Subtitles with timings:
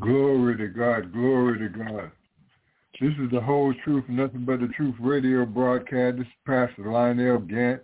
[0.00, 1.12] Glory to God.
[1.12, 2.10] Glory to God.
[3.00, 6.18] This is the whole truth, nothing but the truth radio broadcast.
[6.18, 7.80] This is Pastor Lionel Gantt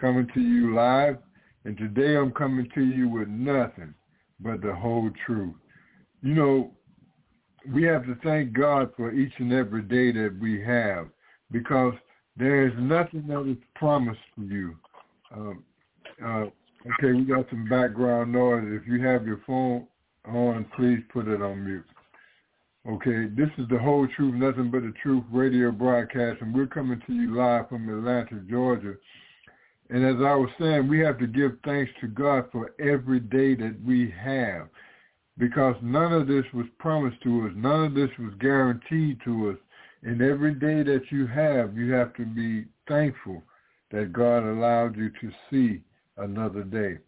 [0.00, 1.18] coming to you live.
[1.64, 3.94] And today I'm coming to you with nothing
[4.38, 5.54] but the whole truth.
[6.22, 6.70] You know,
[7.72, 11.08] we have to thank God for each and every day that we have
[11.50, 11.94] because
[12.36, 14.76] there is nothing that is promised for you.
[15.34, 15.64] Um,
[16.24, 16.44] uh,
[16.94, 18.64] okay, we got some background noise.
[18.66, 19.86] If you have your phone
[20.26, 21.84] on, please put it on mute.
[22.88, 27.00] Okay, this is the whole truth, nothing but the truth radio broadcast, and we're coming
[27.06, 28.94] to you live from Atlanta, Georgia.
[29.90, 33.54] And as I was saying, we have to give thanks to God for every day
[33.56, 34.68] that we have
[35.36, 37.52] because none of this was promised to us.
[37.56, 39.56] None of this was guaranteed to us.
[40.02, 43.42] And every day that you have, you have to be thankful
[43.90, 45.82] that God allowed you to see
[46.16, 46.98] another day.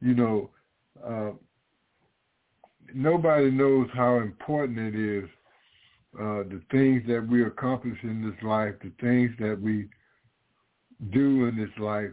[0.00, 0.50] You know,
[1.06, 1.30] uh,
[2.94, 5.28] nobody knows how important it is,
[6.18, 9.88] uh, the things that we accomplish in this life, the things that we
[11.10, 12.10] do in this life.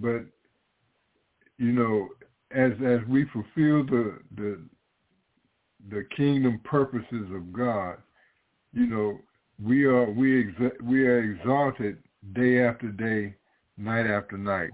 [0.00, 0.24] But,
[1.58, 2.08] you know,
[2.50, 4.60] as as we fulfill the the
[5.90, 7.96] the kingdom purposes of God,
[8.72, 9.18] you know,
[9.62, 11.98] we are we exa- we are exalted
[12.32, 13.34] day after day,
[13.76, 14.70] night after night.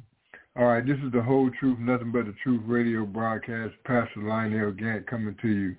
[0.56, 3.74] All right, this is the whole truth, nothing but the truth radio broadcast.
[3.84, 5.74] Pastor Lionel Gantt coming to you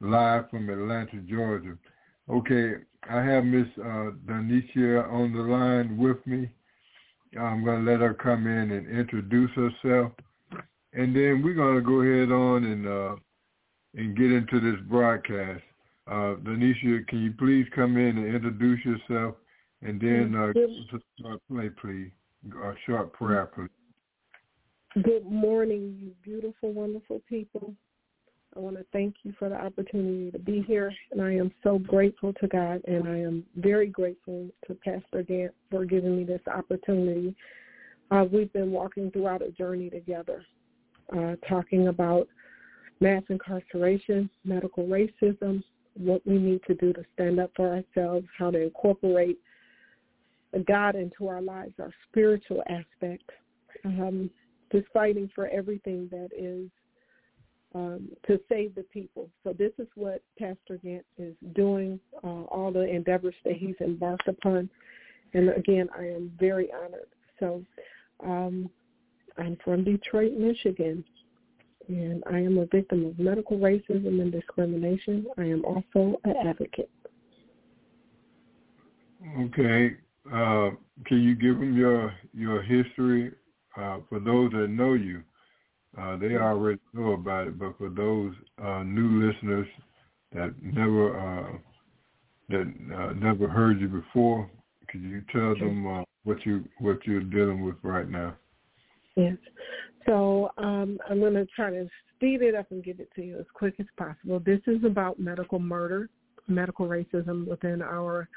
[0.00, 1.78] live from Atlanta, Georgia.
[2.28, 2.74] Okay,
[3.08, 6.50] I have Miss uh, Donicia on the line with me.
[7.38, 10.10] I'm going to let her come in and introduce herself,
[10.92, 13.14] and then we're going to go ahead on and uh,
[13.94, 15.62] and get into this broadcast.
[16.08, 19.36] Uh, Donicia, can you please come in and introduce yourself,
[19.82, 22.10] and then uh, give us a short play, please,
[22.64, 23.68] a short prayer, please.
[25.02, 27.74] Good morning, you beautiful, wonderful people.
[28.56, 31.78] I want to thank you for the opportunity to be here, and I am so
[31.78, 36.40] grateful to God, and I am very grateful to Pastor Gantt for giving me this
[36.46, 37.36] opportunity.
[38.10, 40.42] Uh, we've been walking throughout a journey together,
[41.14, 42.26] uh, talking about
[43.00, 48.50] mass incarceration, medical racism, what we need to do to stand up for ourselves, how
[48.50, 49.38] to incorporate
[50.66, 53.28] God into our lives, our spiritual aspect.
[53.84, 54.30] Um,
[54.72, 56.68] just fighting for everything that is
[57.74, 59.28] um, to save the people.
[59.44, 64.28] So this is what Pastor Gantt is doing, uh, all the endeavors that he's embarked
[64.28, 64.70] upon.
[65.34, 67.08] And again, I am very honored.
[67.38, 67.62] So
[68.24, 68.70] um,
[69.36, 71.04] I'm from Detroit, Michigan,
[71.88, 75.26] and I am a victim of medical racism and discrimination.
[75.36, 76.90] I am also an advocate.
[79.40, 79.96] Okay.
[80.32, 80.70] Uh,
[81.04, 83.32] can you give them your your history
[83.76, 85.22] uh, for those that know you,
[85.98, 87.58] uh, they already know about it.
[87.58, 89.66] But for those uh, new listeners
[90.34, 91.52] that never uh,
[92.48, 94.50] that uh, never heard you before,
[94.88, 98.36] could you tell them uh, what you what you're dealing with right now?
[99.16, 99.36] Yes.
[100.06, 103.38] So um, I'm going to try to speed it up and give it to you
[103.38, 104.40] as quick as possible.
[104.40, 106.08] This is about medical murder,
[106.46, 108.28] medical racism within our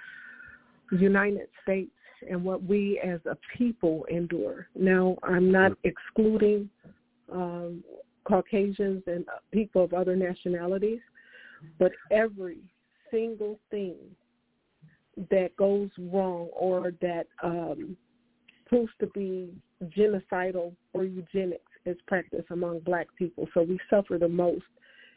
[0.91, 1.91] United States
[2.30, 4.68] and what we as a people endure.
[4.75, 6.69] Now, I'm not excluding
[7.31, 7.84] um,
[8.25, 11.00] Caucasians and people of other nationalities,
[11.78, 12.57] but every
[13.12, 13.96] single thing
[15.30, 17.97] that goes wrong or that um,
[18.66, 19.53] proves to be
[19.98, 23.48] genocidal or eugenics is practiced among black people.
[23.54, 24.63] So we suffer the most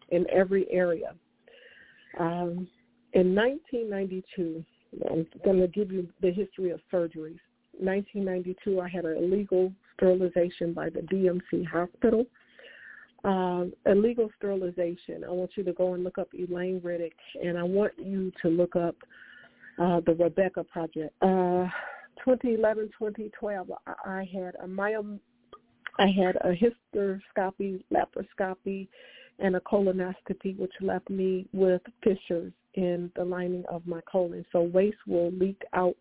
[0.08, 1.14] in every area.
[2.18, 2.68] Um,
[3.14, 4.64] in 1992,
[5.10, 7.38] I'm going to give you the history of surgeries.
[7.78, 12.26] 1992, I had an illegal sterilization by the DMC hospital.
[13.24, 15.24] Um, illegal sterilization.
[15.24, 17.12] I want you to go and look up Elaine Riddick,
[17.42, 18.96] and I want you to look up
[19.78, 21.14] uh, the Rebecca Project.
[21.22, 21.68] Uh,
[22.24, 23.70] 2011, 2012,
[24.04, 25.20] I had a myom-
[25.98, 28.88] I had a hysteroscopy, laparoscopy,
[29.38, 34.44] and a colonoscopy, which left me with fissures in the lining of my colon.
[34.52, 35.96] So waste will leak out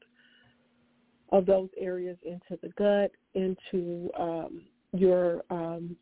[1.32, 4.62] of those areas into the gut, into um,
[4.94, 5.96] your um,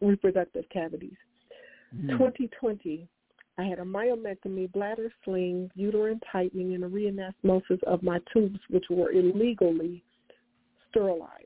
[0.00, 1.16] reproductive cavities.
[1.94, 2.10] Mm.
[2.10, 3.06] 2020,
[3.58, 8.84] I had a myomectomy, bladder sling, uterine tightening, and a reanastomosis of my tubes, which
[8.90, 10.02] were illegally
[10.90, 11.44] sterilized.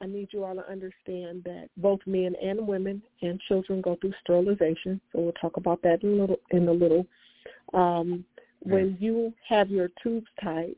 [0.00, 4.12] I need you all to understand that both men and women and children go through
[4.22, 5.00] sterilization.
[5.12, 6.40] So we'll talk about that in a little.
[6.50, 7.06] In a little.
[7.74, 8.24] Um,
[8.62, 10.74] when you have your tubes tied,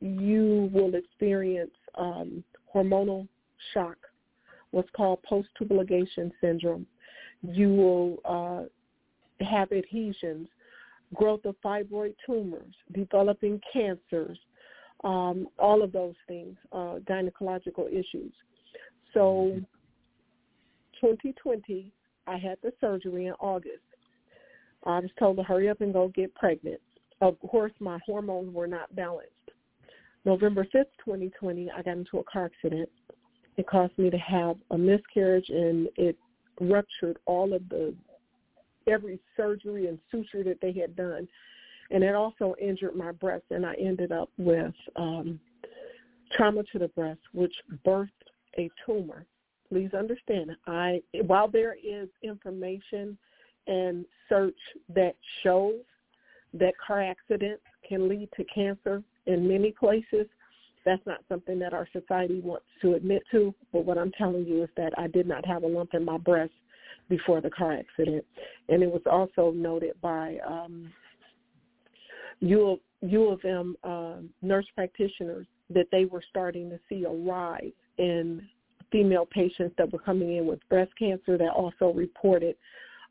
[0.00, 2.44] you will experience um,
[2.74, 3.26] hormonal
[3.72, 3.96] shock,
[4.70, 6.86] what's called post-tubal ligation syndrome.
[7.42, 10.48] You will uh, have adhesions,
[11.14, 14.38] growth of fibroid tumors, developing cancers,
[15.04, 18.32] um, all of those things, uh, gynecological issues.
[19.12, 19.60] So
[21.00, 21.92] 2020,
[22.26, 23.82] I had the surgery in August.
[24.84, 26.80] I was told to hurry up and go get pregnant.
[27.20, 29.30] Of course, my hormones were not balanced.
[30.24, 32.88] November 5th, 2020, I got into a car accident.
[33.56, 36.16] It caused me to have a miscarriage and it
[36.60, 37.94] ruptured all of the
[38.86, 41.26] every surgery and suture that they had done.
[41.90, 45.40] And it also injured my breast and I ended up with um
[46.36, 47.54] trauma to the breast, which
[47.86, 48.08] birthed
[48.58, 49.26] a tumor.
[49.68, 53.16] Please understand, I while there is information
[53.66, 54.58] and search
[54.94, 55.80] that shows
[56.52, 60.26] that car accidents can lead to cancer in many places,
[60.84, 63.54] that's not something that our society wants to admit to.
[63.72, 66.18] But what I'm telling you is that I did not have a lump in my
[66.18, 66.52] breast
[67.08, 68.24] before the car accident,
[68.68, 70.90] and it was also noted by um,
[72.40, 77.10] U of, U of M uh, nurse practitioners that they were starting to see a
[77.10, 78.46] rise in
[78.90, 82.56] female patients that were coming in with breast cancer that also reported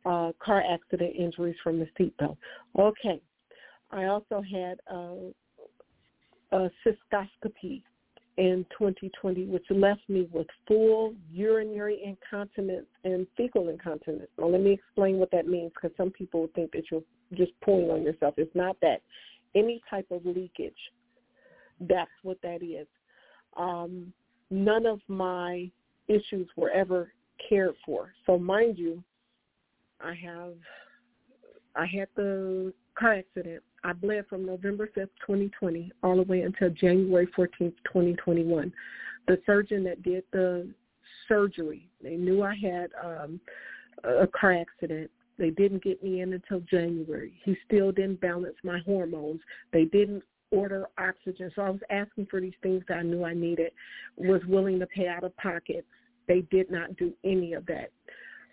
[0.06, 2.38] uh, car accident injuries from the seatbelt.
[2.78, 3.22] Okay.
[3.92, 5.32] I also had uh,
[6.52, 7.84] a cystoscopy
[8.38, 14.30] in 2020, which left me with full urinary incontinence and fecal incontinence.
[14.40, 17.04] Now, let me explain what that means because some people think that you're
[17.36, 18.34] just pulling on yourself.
[18.38, 19.02] It's not that.
[19.56, 20.74] Any type of leakage,
[21.82, 22.88] that's what that is.
[23.56, 24.12] Um,
[24.50, 25.70] none of my
[26.08, 27.12] issues were ever
[27.48, 28.14] cared for.
[28.26, 29.04] So mind you,
[30.04, 30.54] I have
[31.76, 33.64] I had the car accident.
[33.84, 38.72] I bled from November 5th, 2020, all the way until January 14th, 2021.
[39.28, 40.70] The surgeon that did the
[41.28, 43.40] surgery, they knew I had um,
[44.04, 45.10] a car accident.
[45.40, 47.34] They didn't get me in until January.
[47.44, 49.42] He still didn't balance my hormones.
[49.72, 51.52] They didn't order oxygen.
[51.56, 53.72] So I was asking for these things that I knew I needed,
[54.16, 55.86] was willing to pay out of pocket.
[56.28, 57.90] They did not do any of that.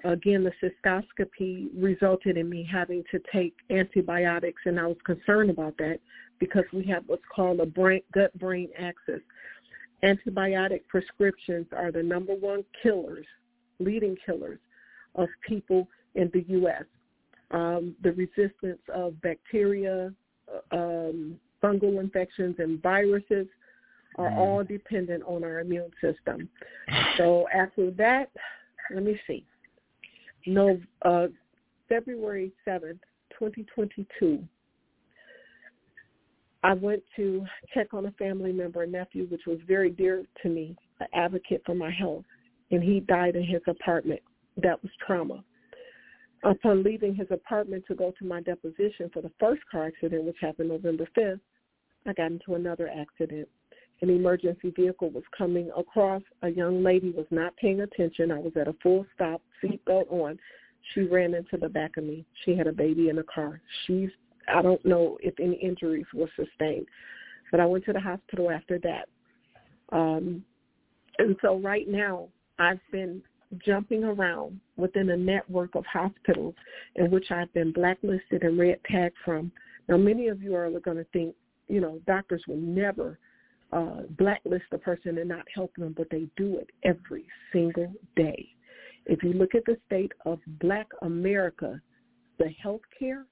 [0.04, 5.76] Again, the cystoscopy resulted in me having to take antibiotics, and I was concerned about
[5.78, 6.00] that
[6.38, 9.20] because we have what's called a brain, gut-brain axis.
[10.02, 13.26] Antibiotic prescriptions are the number one killers,
[13.78, 14.58] leading killers
[15.16, 16.84] of people in the U.S.
[17.50, 20.14] Um, the resistance of bacteria,
[20.72, 23.46] um, fungal infections, and viruses
[24.16, 24.38] are Mm.
[24.38, 26.48] all dependent on our immune system.
[27.16, 28.30] So after that,
[28.92, 29.44] let me see.
[30.46, 31.26] No, uh,
[31.88, 33.00] February 7th,
[33.38, 34.42] 2022,
[36.62, 40.48] I went to check on a family member, a nephew, which was very dear to
[40.48, 42.24] me, an advocate for my health,
[42.70, 44.20] and he died in his apartment.
[44.62, 45.42] That was trauma.
[46.44, 50.36] Upon leaving his apartment to go to my deposition for the first car accident, which
[50.40, 51.40] happened November 5th,
[52.06, 53.48] I got into another accident.
[54.02, 56.22] An emergency vehicle was coming across.
[56.42, 58.30] A young lady was not paying attention.
[58.30, 60.38] I was at a full stop, seatbelt on.
[60.94, 62.24] She ran into the back of me.
[62.44, 63.60] She had a baby in the car.
[63.86, 64.08] She's
[64.48, 66.86] I don't know if any injuries were sustained,
[67.50, 69.08] but I went to the hospital after that.
[69.92, 70.44] Um,
[71.18, 72.28] and so right now,
[72.58, 73.22] I've been
[73.64, 76.54] jumping around within a network of hospitals
[76.96, 79.50] in which I've been blacklisted and red tagged from.
[79.88, 81.34] Now, many of you are going to think,
[81.68, 83.18] you know, doctors will never
[83.72, 88.48] uh, blacklist a person and not help them, but they do it every single day.
[89.06, 91.80] If you look at the state of black America,
[92.38, 93.26] the health care,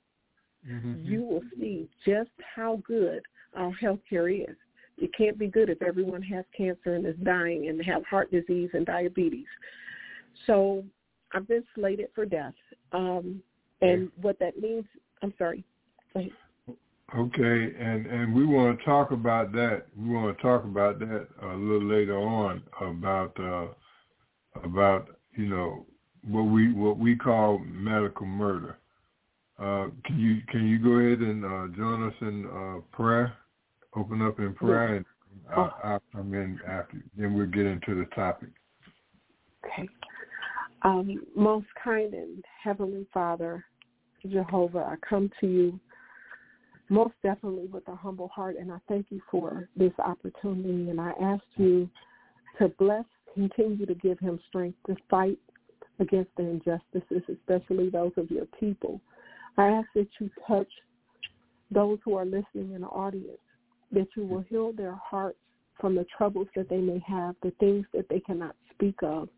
[0.67, 1.05] Mhm.
[1.05, 3.23] you will see just how good
[3.55, 4.57] our health care is.
[4.97, 8.71] It can't be good if everyone has cancer and is dying and have heart disease
[8.75, 9.47] and diabetes.
[10.47, 10.85] So
[11.33, 12.55] I've been slated for death.
[12.93, 13.43] Um,
[13.81, 14.85] and what that means,
[15.23, 15.65] I'm sorry.
[17.17, 19.87] Okay, and and we want to talk about that.
[19.97, 23.69] We want to talk about that a little later on about uh,
[24.63, 25.87] about you know
[26.29, 28.77] what we what we call medical murder.
[29.59, 33.33] Uh, can you can you go ahead and uh, join us in uh, prayer?
[33.97, 35.05] Open up in prayer and
[35.57, 37.03] I'll, I'll come in after.
[37.17, 38.51] Then we'll get into the topic.
[39.65, 39.89] Okay.
[40.83, 43.65] Um, most kind and heavenly Father,
[44.31, 45.81] Jehovah, I come to you
[46.89, 50.91] most definitely with a humble heart, and I thank you for this opportunity.
[50.91, 51.89] And I ask you
[52.59, 53.05] to bless,
[53.35, 55.39] continue to give him strength to fight
[56.01, 59.01] against the injustices, especially those of your people.
[59.57, 60.69] I ask that you touch
[61.71, 63.39] those who are listening in the audience,
[63.93, 65.39] that you will heal their hearts
[65.81, 69.29] from the troubles that they may have, the things that they cannot speak of.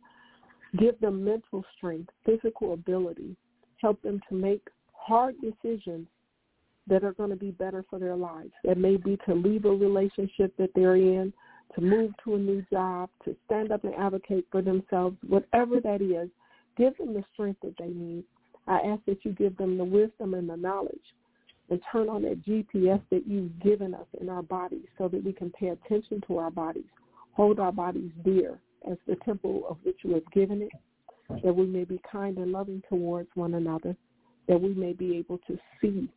[0.78, 3.36] Give them mental strength, physical ability.
[3.78, 6.06] Help them to make hard decisions
[6.86, 8.52] that are going to be better for their lives.
[8.64, 11.32] That may be to leave a relationship that they're in,
[11.74, 16.02] to move to a new job, to stand up and advocate for themselves, whatever that
[16.02, 16.28] is,
[16.76, 18.24] give them the strength that they need.
[18.66, 20.98] I ask that you give them the wisdom and the knowledge
[21.70, 25.32] and turn on that GPS that you've given us in our bodies so that we
[25.32, 26.84] can pay attention to our bodies,
[27.32, 28.58] hold our bodies dear
[28.90, 30.72] as the temple of which you have given it,
[31.44, 33.94] that we may be kind and loving towards one another,
[34.48, 36.08] that we may be able to see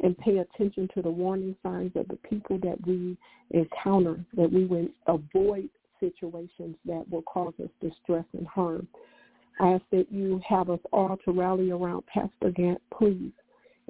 [0.00, 3.16] and pay attention to the warning signs of the people that we
[3.50, 8.86] encounter, that we would avoid situations that will cause us distress and harm.
[9.60, 13.32] I ask that you have us all to rally around Pastor Gantt, please,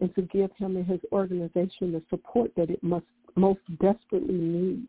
[0.00, 3.06] and to give him and his organization the support that it must
[3.36, 4.88] most desperately needs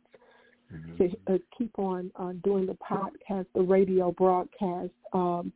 [0.73, 0.97] mm-hmm.
[0.97, 5.51] to uh, keep on uh, doing the podcast, the radio broadcast, um,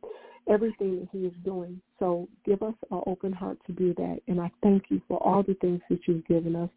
[0.48, 1.80] everything that he is doing.
[1.98, 4.18] So give us an open heart to do that.
[4.28, 6.70] And I thank you for all the things that you've given us.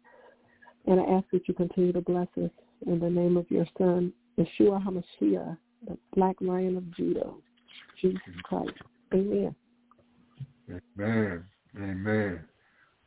[0.86, 2.50] And I ask that you continue to bless us
[2.86, 5.56] in the name of your son, Yeshua HaMashiach,
[5.86, 7.30] the Black Lion of Judah,
[8.00, 8.72] Jesus Christ.
[9.12, 9.54] Amen.
[10.98, 11.44] Amen.
[11.76, 12.40] Amen.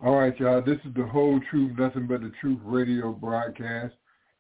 [0.04, 0.62] All right, y'all.
[0.62, 3.94] This is the whole truth, nothing but the truth radio broadcast.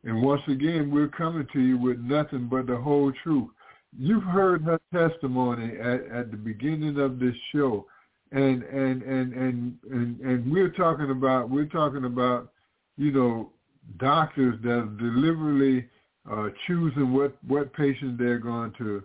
[0.03, 3.50] And once again, we're coming to you with nothing but the whole truth
[3.98, 7.86] you've heard her testimony at, at the beginning of this show,
[8.31, 12.51] and and and and and and we're talking about we're talking about
[12.98, 13.51] you know
[13.98, 15.88] doctors that are deliberately
[16.31, 19.03] uh, choosing what what patients they're going to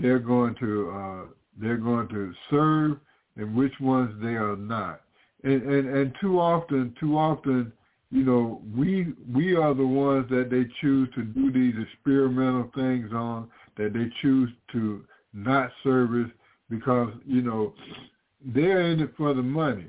[0.00, 1.26] they're going to uh,
[1.60, 2.98] they're going to serve
[3.36, 5.02] and which ones they are not.
[5.44, 7.72] And, and and too often, too often,
[8.10, 13.12] you know, we we are the ones that they choose to do these experimental things
[13.12, 16.30] on that they choose to not service
[16.70, 17.74] because you know
[18.54, 19.86] they're in it for the money,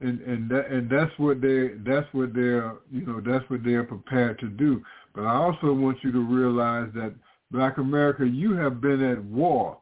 [0.00, 3.84] and and that and that's what they that's what they're you know that's what they're
[3.84, 4.82] prepared to do.
[5.14, 7.14] But I also want you to realize that
[7.50, 9.78] Black America, you have been at war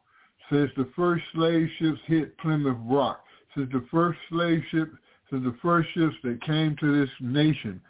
[0.51, 3.23] since the first slave ships hit Plymouth Rock,
[3.55, 4.93] since the first slave ship,
[5.33, 7.81] since the first ships that came to this nation,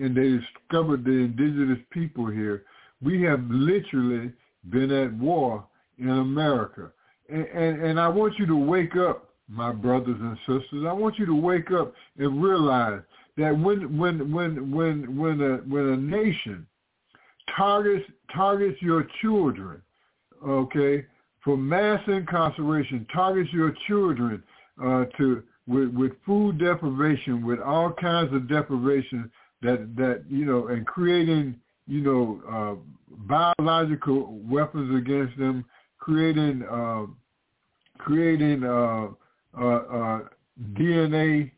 [0.00, 2.64] and they discovered the indigenous people here.
[3.00, 4.32] We have literally
[4.70, 5.64] been at war
[5.98, 6.90] in America.
[7.28, 10.84] And, and, and I want you to wake up, my brothers and sisters.
[10.86, 13.00] I want you to wake up and realize
[13.36, 16.66] that when when when when when a when a nation
[17.56, 19.82] targets targets your children,
[20.46, 21.04] okay,
[21.44, 24.42] for mass incarceration, targets your children
[24.82, 29.30] uh, to with, with food deprivation, with all kinds of deprivation
[29.62, 32.74] that that you know, and creating you know, uh,
[33.28, 35.64] biological weapons against them,
[35.98, 37.06] creating uh,
[37.98, 39.08] creating uh,
[39.58, 40.20] uh, uh
[40.74, 41.50] DNA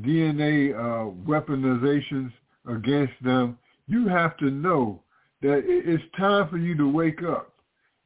[0.00, 2.32] DNA uh, weaponizations
[2.68, 3.58] against them.
[3.86, 5.02] You have to know
[5.42, 7.52] that it's time for you to wake up.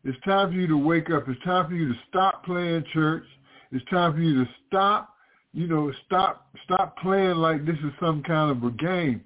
[0.04, 1.28] It's time for you to wake up.
[1.28, 3.24] It's time for you to stop playing church.
[3.72, 5.14] It's time for you to stop,
[5.52, 9.22] you know, stop stop playing like this is some kind of a game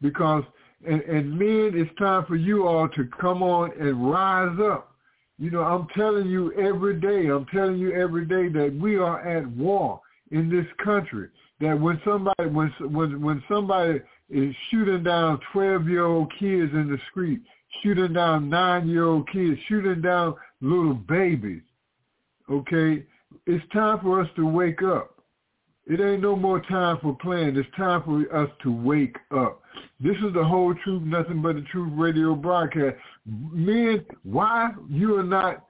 [0.00, 0.44] because
[0.86, 4.92] and, and men, it's time for you all to come on and rise up.
[5.38, 9.20] You know, I'm telling you every day, I'm telling you every day that we are
[9.26, 11.28] at war in this country.
[11.60, 17.40] That when somebody when when when somebody is shooting down 12-year-old kids in the street,
[17.82, 21.62] shooting down 9-year-old kids, shooting down little babies,
[22.50, 23.04] okay,
[23.46, 25.15] it's time for us to wake up.
[25.86, 27.56] It ain't no more time for playing.
[27.56, 29.62] It's time for us to wake up.
[30.00, 32.96] This is the whole truth, nothing but the truth radio broadcast.
[33.24, 35.66] Men, why you are not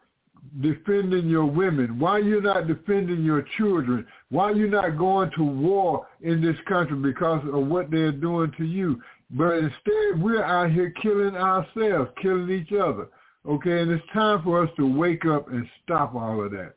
[0.60, 1.98] defending your women?
[1.98, 4.06] Why you're not defending your children?
[4.30, 8.64] Why you're not going to war in this country because of what they're doing to
[8.64, 9.02] you?
[9.30, 13.08] But instead, we're out here killing ourselves, killing each other.
[13.46, 16.75] Okay, and it's time for us to wake up and stop all of that.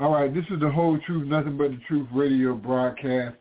[0.00, 3.34] All right, this is the whole truth, nothing but the truth radio broadcast,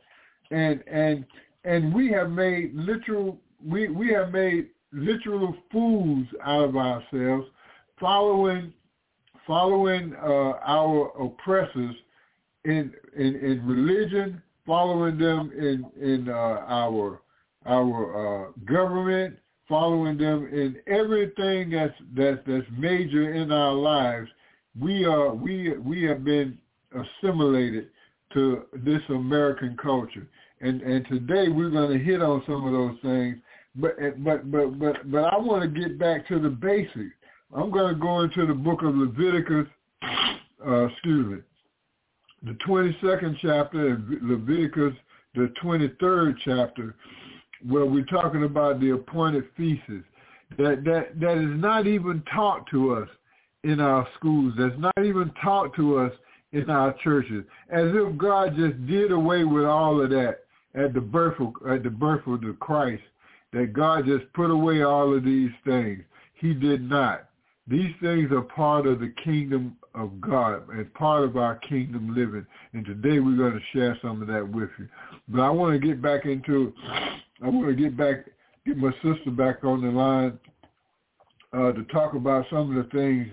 [0.49, 1.23] and and
[1.65, 7.45] and we have made literal we we have made literal fools out of ourselves,
[7.99, 8.73] following
[9.45, 11.95] following uh, our oppressors
[12.65, 17.21] in, in in religion, following them in in uh, our
[17.67, 19.37] our uh, government,
[19.69, 24.27] following them in everything that's that's that's major in our lives.
[24.79, 26.57] We are we we have been
[26.93, 27.89] assimilated
[28.33, 30.27] to this American culture,
[30.61, 33.37] and and today we're going to hit on some of those things.
[33.75, 37.15] But but but but but I want to get back to the basics.
[37.55, 39.67] I'm going to go into the book of Leviticus.
[40.65, 41.37] Uh, excuse me,
[42.43, 44.93] the 22nd chapter, and Leviticus,
[45.35, 46.95] the 23rd chapter,
[47.67, 49.85] where we're talking about the appointed feasts.
[50.57, 53.09] That that that is not even taught to us
[53.63, 54.53] in our schools.
[54.57, 56.11] That's not even taught to us
[56.51, 57.43] in our churches.
[57.69, 60.39] As if God just did away with all of that
[60.75, 63.03] at the birth of, at the birth of the Christ.
[63.53, 66.03] That God just put away all of these things.
[66.35, 67.29] He did not.
[67.67, 72.45] These things are part of the kingdom of God and part of our kingdom living.
[72.73, 74.87] And today we're going to share some of that with you.
[75.27, 76.73] But I want to get back into,
[77.41, 78.25] I want to get back,
[78.65, 80.39] get my sister back on the line
[81.53, 83.27] uh, to talk about some of the things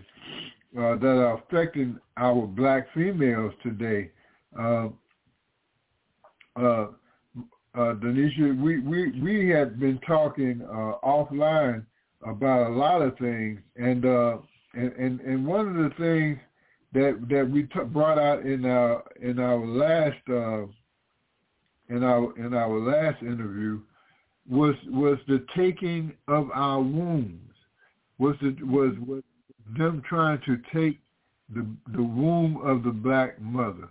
[0.79, 4.11] uh, that are affecting our black females today.
[4.59, 4.89] Uh,
[6.57, 6.87] uh,
[7.77, 11.85] uh, Denisha, we, we, we had been talking uh, offline
[12.27, 14.39] about a lot of things, and uh,
[14.75, 16.39] and, and and one of the things
[16.93, 20.67] that that we t- brought out in our in our last uh,
[21.95, 23.81] in our in our last interview
[24.49, 27.41] was was the taking of our wombs
[28.19, 29.23] was the, was was
[29.77, 30.99] them trying to take
[31.55, 33.89] the the womb of the black mother,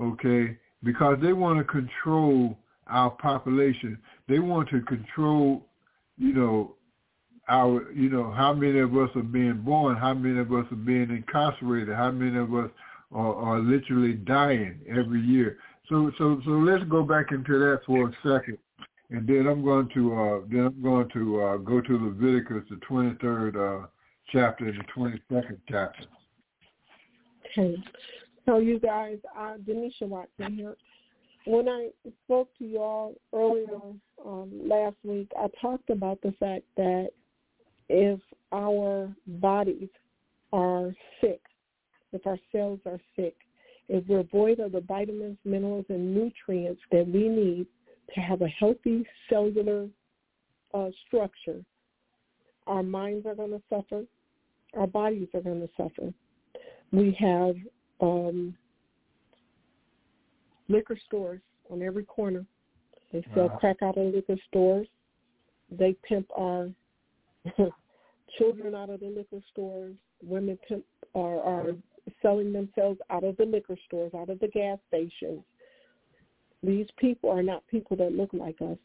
[0.00, 0.56] okay?
[0.82, 3.98] Because they want to control our population.
[4.28, 5.66] They want to control,
[6.16, 6.74] you know,
[7.48, 10.76] our, you know, how many of us are being born, how many of us are
[10.76, 12.70] being incarcerated, how many of us
[13.12, 15.58] are, are literally dying every year.
[15.88, 18.58] So, so, so let's go back into that for a second,
[19.10, 22.76] and then I'm going to, uh, then I'm going to uh, go to Leviticus, the
[22.88, 23.86] 23rd uh,
[24.32, 26.04] chapter the 22nd chapter.
[27.58, 27.76] Okay.
[28.46, 30.76] So you guys, uh, Denisha Watson here.
[31.46, 31.88] When I
[32.24, 33.80] spoke to y'all earlier
[34.24, 37.10] um, last week, I talked about the fact that
[37.88, 38.20] if
[38.52, 39.88] our bodies
[40.52, 41.40] are sick,
[42.12, 43.34] if our cells are sick,
[43.88, 47.66] if we're void of the vitamins, minerals, and nutrients that we need
[48.14, 49.88] to have a healthy cellular
[50.74, 51.64] uh, structure,
[52.66, 54.04] our minds are going to suffer,
[54.76, 56.12] our bodies are going to suffer.
[56.92, 57.56] We have
[58.00, 58.56] um,
[60.68, 62.44] liquor stores on every corner.
[63.12, 63.58] They sell Wow.
[63.58, 64.88] crack out of liquor stores.
[65.70, 66.68] They pimp our
[68.38, 69.96] children out of the liquor stores.
[70.22, 71.76] Women pimp are, are
[72.22, 75.42] selling themselves out of the liquor stores, out of the gas stations.
[76.62, 78.78] These people are not people that look like us.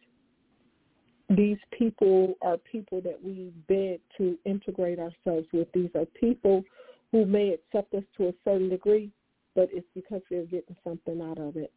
[1.29, 5.67] These people are people that we beg to integrate ourselves with.
[5.73, 6.63] These are people
[7.11, 9.11] who may accept us to a certain degree,
[9.55, 11.71] but it's because they're getting something out of it.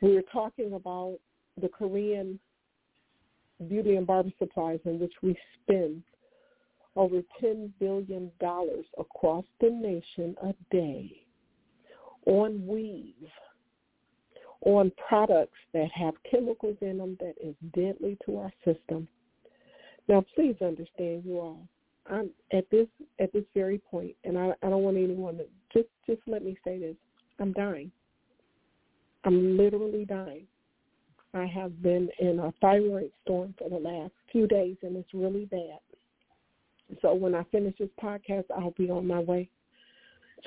[0.00, 1.18] We're talking about
[1.60, 2.38] the Korean
[3.68, 6.02] beauty and barber supplies in which we spend
[6.96, 8.30] over $10 billion
[8.98, 11.24] across the nation a day
[12.26, 13.14] on weave,
[14.62, 19.08] on products that have chemicals in them that is deadly to our system.
[20.08, 21.60] Now, please understand, you all.
[22.10, 22.88] I'm at this
[23.20, 26.56] at this very point, and I, I don't want anyone to just just let me
[26.64, 26.96] say this.
[27.38, 27.92] I'm dying.
[29.24, 30.46] I'm literally dying.
[31.34, 35.44] I have been in a thyroid storm for the last few days, and it's really
[35.44, 35.78] bad.
[37.02, 39.48] So when I finish this podcast, I'll be on my way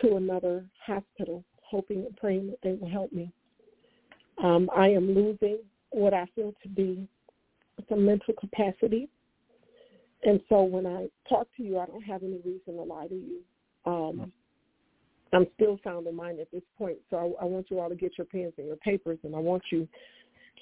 [0.01, 3.31] to another hospital, hoping and praying that they will help me.
[4.41, 5.59] Um, I am losing
[5.91, 7.07] what I feel to be
[7.89, 9.09] some mental capacity.
[10.23, 13.15] And so when I talk to you, I don't have any reason to lie to
[13.15, 13.39] you.
[13.85, 14.31] Um,
[15.33, 16.97] I'm still sound in mind at this point.
[17.09, 19.39] So I, I want you all to get your pens and your papers, and I
[19.39, 19.87] want you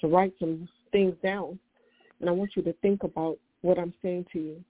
[0.00, 1.58] to write some things down.
[2.20, 4.64] And I want you to think about what I'm saying to you.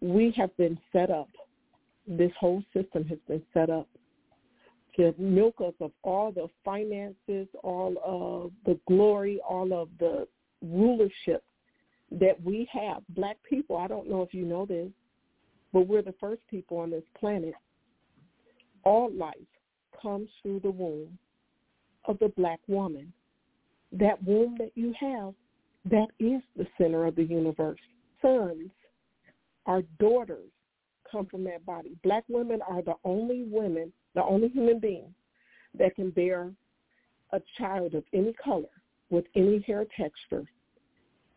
[0.00, 1.28] We have been set up,
[2.06, 3.86] this whole system has been set up
[5.00, 10.28] to milk us of all the finances, all of the glory, all of the
[10.62, 11.42] rulership
[12.10, 13.02] that we have.
[13.10, 14.90] Black people, I don't know if you know this,
[15.72, 17.54] but we're the first people on this planet.
[18.84, 19.36] All life
[20.00, 21.16] comes through the womb
[22.04, 23.12] of the black woman.
[23.92, 25.34] That womb that you have,
[25.90, 27.80] that is the center of the universe.
[28.20, 28.70] sons,
[29.66, 30.50] our daughters
[31.10, 31.96] come from that body.
[32.02, 35.14] Black women are the only women, the only human being
[35.78, 36.50] that can bear
[37.32, 38.68] a child of any color
[39.10, 40.44] with any hair texture.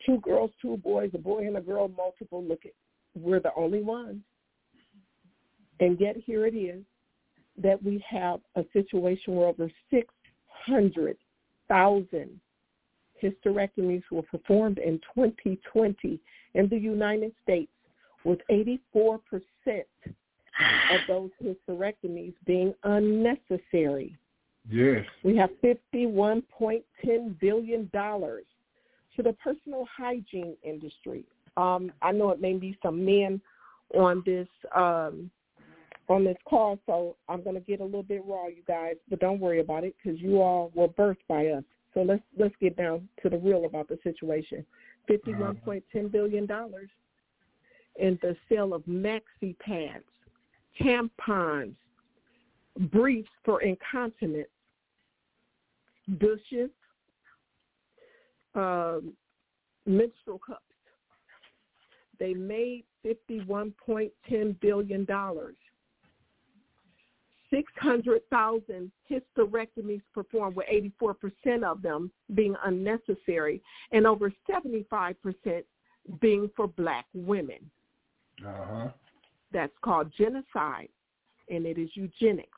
[0.06, 2.44] Two girls, two boys, a boy and a girl, multiple.
[2.44, 2.74] Look at,
[3.16, 4.22] we're the only ones.
[5.80, 6.84] And yet here it is
[7.62, 12.40] that we have a situation where over 600,000
[13.22, 16.20] hysterectomies were performed in 2020
[16.56, 17.72] in the United States,
[18.24, 19.20] with 84%
[20.92, 24.16] of those hysterectomies being unnecessary.
[24.70, 25.06] Yes.
[25.24, 31.26] We have $51.10 billion to the personal hygiene industry.
[31.58, 33.42] Um, I know it may be some men
[33.94, 35.30] on this um,
[36.10, 39.20] on this call, so I'm going to get a little bit raw, you guys, but
[39.20, 41.64] don't worry about it because you all were birthed by us.
[41.94, 44.66] So let's let's get down to the real about the situation.
[45.08, 46.90] Fifty-one point ten billion dollars
[47.98, 50.04] in the sale of maxi pads,
[50.82, 51.76] tampons,
[52.92, 54.48] briefs for incontinence,
[56.18, 56.70] douches,
[58.56, 59.14] um,
[59.86, 60.62] menstrual cups.
[62.20, 65.56] They made fifty-one point ten billion dollars.
[67.54, 70.66] 600,000 hysterectomies performed, with
[71.00, 75.16] 84% of them being unnecessary, and over 75%
[76.20, 77.60] being for black women.
[78.44, 78.88] Uh-huh.
[79.54, 80.90] That's called genocide,
[81.50, 82.50] and it is eugenics.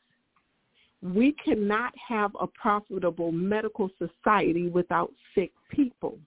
[1.02, 6.18] We cannot have a profitable medical society without sick people.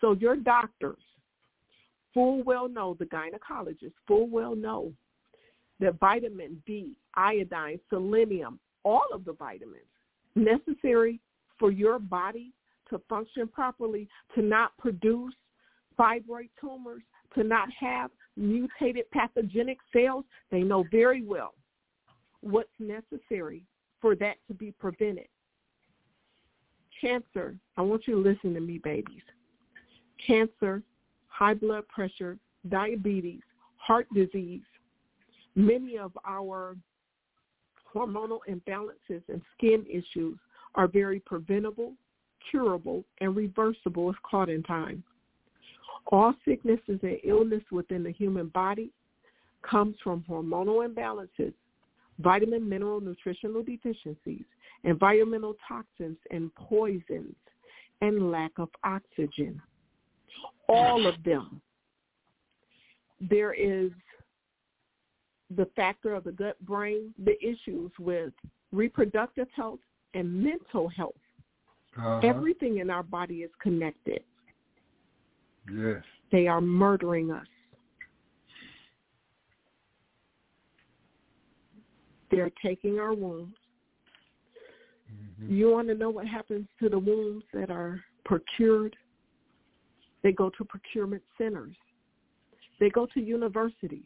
[0.00, 1.02] So your doctors
[2.14, 4.92] full well know, the gynecologists full well know
[5.80, 9.84] that vitamin D, iodine, selenium, all of the vitamins
[10.34, 11.20] necessary
[11.58, 12.52] for your body
[12.90, 15.34] to function properly, to not produce
[15.98, 17.02] fibroid tumors,
[17.34, 21.54] to not have mutated pathogenic cells, they know very well
[22.40, 23.64] what's necessary
[24.00, 25.28] for that to be prevented.
[27.00, 29.22] Cancer, I want you to listen to me, babies.
[30.26, 30.82] Cancer,
[31.28, 32.38] high blood pressure,
[32.68, 33.40] diabetes,
[33.76, 34.62] heart disease,
[35.54, 36.76] many of our
[37.94, 40.38] hormonal imbalances and skin issues
[40.74, 41.94] are very preventable,
[42.50, 45.02] curable, and reversible if caught in time.
[46.06, 48.90] All sicknesses and illness within the human body
[49.62, 51.52] comes from hormonal imbalances,
[52.18, 54.44] vitamin, mineral, nutritional deficiencies,
[54.84, 57.36] environmental toxins and poisons,
[58.00, 59.60] and lack of oxygen.
[60.68, 61.60] All of them.
[63.20, 63.90] There is
[65.54, 68.32] the factor of the gut brain, the issues with
[68.72, 69.80] reproductive health
[70.14, 71.14] and mental health.
[71.98, 72.20] Uh-huh.
[72.22, 74.22] Everything in our body is connected.
[75.68, 76.02] Yes.
[76.32, 77.46] They are murdering us.
[82.30, 83.56] They're taking our wombs.
[85.12, 85.52] Mm-hmm.
[85.52, 88.94] You want to know what happens to the wombs that are procured?
[90.22, 91.74] They go to procurement centers.
[92.78, 94.04] They go to universities.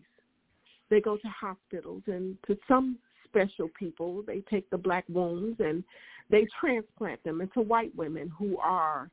[0.90, 2.98] They go to hospitals and to some
[3.34, 5.82] special people, they take the black wombs and
[6.30, 9.10] they transplant them into white women who are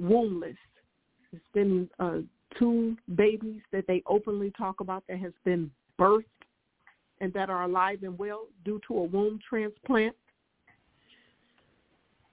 [0.00, 0.56] wombless.
[1.32, 2.18] It's been uh,
[2.58, 6.24] two babies that they openly talk about that has been birthed
[7.20, 10.14] and that are alive and well due to a womb transplant.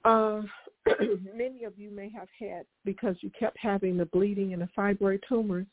[0.05, 0.41] Uh,
[1.35, 5.19] many of you may have had because you kept having the bleeding and the fibroid
[5.27, 5.67] tumors,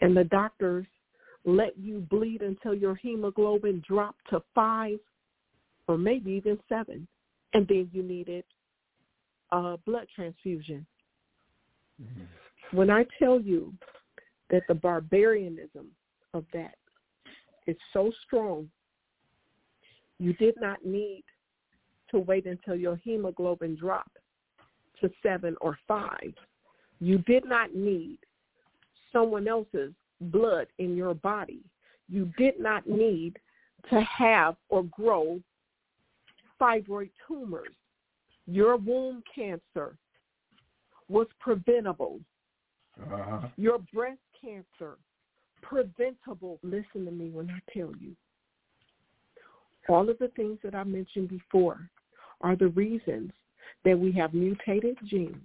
[0.00, 0.86] and the doctors
[1.44, 4.98] let you bleed until your hemoglobin dropped to five
[5.86, 7.06] or maybe even seven,
[7.54, 8.44] and then you needed
[9.52, 10.84] a blood transfusion.
[12.02, 12.76] Mm-hmm.
[12.76, 13.72] When I tell you
[14.50, 15.86] that the barbarianism
[16.34, 16.74] of that
[17.66, 18.68] is so strong,
[20.18, 21.24] you did not need
[22.10, 24.18] to wait until your hemoglobin dropped
[25.00, 26.32] to seven or five.
[27.00, 28.18] You did not need
[29.12, 31.60] someone else's blood in your body.
[32.08, 33.38] You did not need
[33.90, 35.40] to have or grow
[36.60, 37.74] fibroid tumors.
[38.46, 39.96] Your womb cancer
[41.08, 42.20] was preventable.
[43.00, 43.48] Uh-huh.
[43.56, 44.98] Your breast cancer,
[45.62, 46.58] preventable.
[46.62, 48.14] Listen to me when I tell you.
[49.88, 51.88] All of the things that I mentioned before
[52.40, 53.32] are the reasons
[53.84, 55.36] that we have mutated genes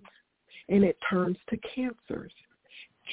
[0.70, 2.32] and it turns to cancers.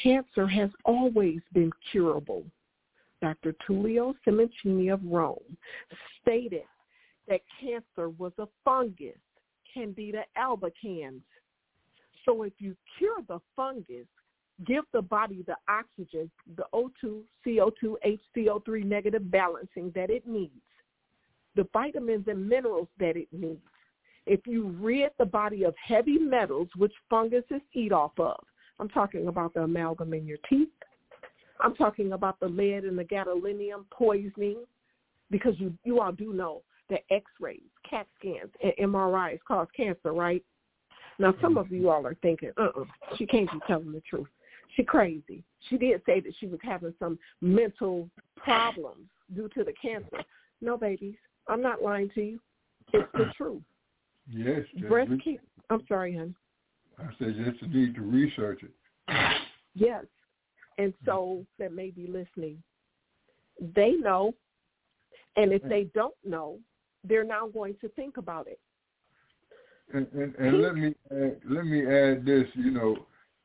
[0.02, 2.44] Cancer has always been curable.
[3.20, 3.54] Dr.
[3.66, 5.56] Tullio Simoncini of Rome
[6.22, 6.62] stated
[7.28, 9.18] that cancer was a fungus,
[9.72, 11.20] Candida albicans.
[12.24, 14.06] So if you cure the fungus,
[14.66, 20.52] give the body the oxygen, the O2, CO2, HCO3 negative balancing that it needs,
[21.56, 23.60] the vitamins and minerals that it needs.
[24.26, 28.38] If you rid the body of heavy metals, which funguses eat off of,
[28.78, 30.68] I'm talking about the amalgam in your teeth.
[31.60, 34.64] I'm talking about the lead and the gadolinium poisoning,
[35.30, 40.42] because you, you all do know that x-rays, CAT scans, and MRIs cause cancer, right?
[41.20, 42.84] Now, some of you all are thinking, uh-uh,
[43.16, 44.26] she can't be telling the truth.
[44.74, 45.44] She crazy.
[45.68, 50.24] She did say that she was having some mental problems due to the cancer.
[50.62, 52.40] No, babies, I'm not lying to you.
[52.94, 53.60] It's the truth.
[54.32, 54.60] Yes.
[54.88, 55.42] Breast cancer.
[55.68, 56.34] I'm sorry, hon.
[56.98, 59.36] I said just need to research it.
[59.74, 60.06] Yes.
[60.78, 62.62] And so that may be listening,
[63.74, 64.34] they know.
[65.36, 66.58] And if they don't know,
[67.04, 68.58] they're now going to think about it.
[69.92, 70.06] And,
[70.38, 72.46] and, let me add, let me add this.
[72.54, 72.96] You know,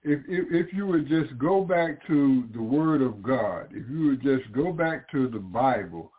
[0.03, 4.07] if, if if you would just go back to the Word of God, if you
[4.07, 6.11] would just go back to the Bible,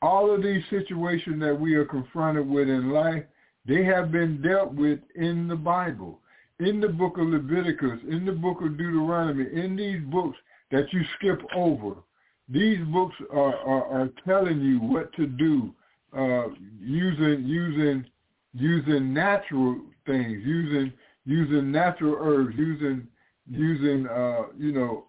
[0.00, 3.24] all of these situations that we are confronted with in life,
[3.66, 6.20] they have been dealt with in the Bible,
[6.60, 10.38] in the book of Leviticus, in the book of Deuteronomy, in these books
[10.70, 11.96] that you skip over.
[12.48, 15.74] These books are, are, are telling you what to do
[16.16, 16.46] uh,
[16.80, 18.06] using using
[18.58, 20.92] using natural things, using
[21.24, 23.06] using natural herbs, using
[23.50, 25.06] using uh, you know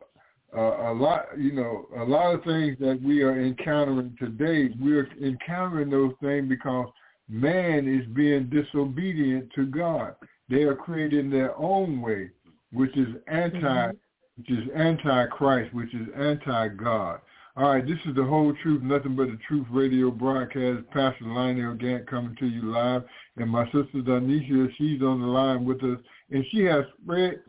[0.56, 4.74] uh, a lot you know a lot of things that we are encountering today.
[4.80, 6.88] We're encountering those things because
[7.28, 10.16] man is being disobedient to God.
[10.50, 12.32] They are creating their own way,
[12.74, 13.98] which is anti, mm-hmm.
[14.38, 17.22] which is anti-Christ, which is anti-God.
[17.58, 20.88] All right, this is the whole truth, nothing but the truth radio broadcast.
[20.92, 23.04] Pastor Lionel Gantt coming to you live,
[23.38, 25.98] and my sister Donisha, she's on the line with us,
[26.32, 27.42] and she has spread,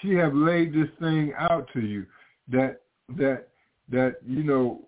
[0.00, 2.06] she have laid this thing out to you
[2.48, 2.82] that
[3.16, 3.48] that
[3.88, 4.82] that you know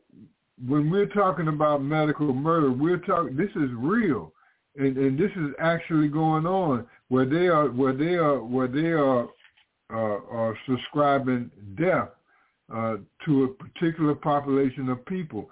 [0.67, 3.37] when we're talking about medical murder, we're talking.
[3.37, 4.33] This is real,
[4.77, 8.93] and and this is actually going on where they are where they are where they
[8.93, 9.29] are
[9.91, 12.11] uh, are subscribing death
[12.75, 15.51] uh, to a particular population of people.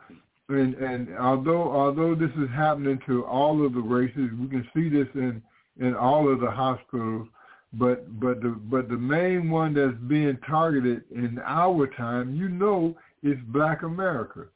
[0.49, 4.89] And and although although this is happening to all of the races, we can see
[4.89, 5.43] this in
[5.81, 7.27] in all of the hospitals.
[7.73, 12.95] But but the but the main one that's being targeted in our time, you know,
[13.23, 14.47] is Black America.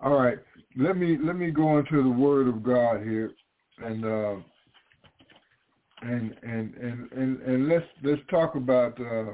[0.00, 0.38] All right,
[0.76, 3.32] let me let me go into the Word of God here,
[3.84, 4.36] and uh,
[6.02, 9.32] and and and and and let's let's talk about uh,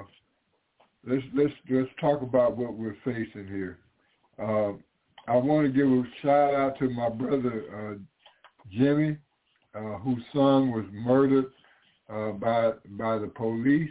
[1.07, 3.79] let's let's let's talk about what we're facing here.
[4.39, 4.73] Uh,
[5.27, 7.99] I want to give a shout out to my brother uh,
[8.71, 9.17] Jimmy,
[9.75, 11.47] uh, whose son was murdered
[12.09, 13.91] uh, by by the police,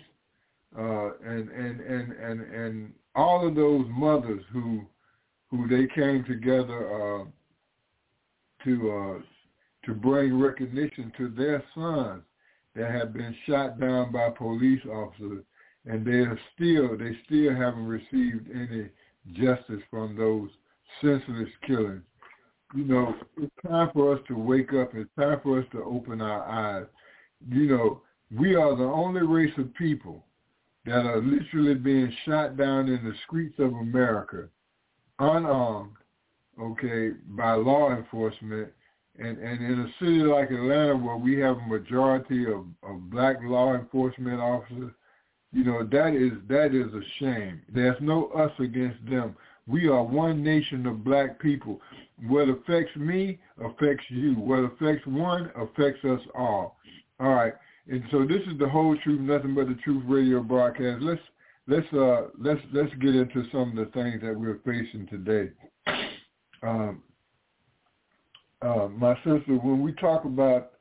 [0.77, 4.81] uh, and and and and and all of those mothers who
[5.49, 7.25] who they came together uh,
[8.63, 9.23] to
[9.85, 12.21] to bring recognition to their sons
[12.75, 15.43] that have been shot down by police officers
[15.87, 18.89] and they are still they still haven't received any
[19.33, 20.49] justice from those
[21.01, 22.01] senseless killings.
[22.75, 24.93] You know, it's time for us to wake up.
[24.93, 26.85] It's time for us to open our eyes.
[27.49, 28.01] You know,
[28.35, 30.25] we are the only race of people
[30.85, 34.47] that are literally being shot down in the streets of America,
[35.19, 35.93] unarmed,
[36.61, 38.69] okay, by law enforcement.
[39.19, 43.37] And, and in a city like Atlanta where we have a majority of, of black
[43.41, 44.91] law enforcement officers,
[45.53, 47.61] you know, that is that is a shame.
[47.73, 49.35] There's no us against them.
[49.65, 51.81] We are one nation of black people.
[52.27, 54.33] What affects me affects you.
[54.33, 56.77] What affects one affects us all.
[57.19, 57.53] All right.
[57.89, 61.01] And so this is the whole truth, nothing but the truth radio broadcast.
[61.01, 61.21] Let's
[61.67, 65.51] let's uh let's let's get into some of the things that we're facing today.
[66.63, 67.03] Um,
[68.61, 70.71] uh, my sister, when we talk about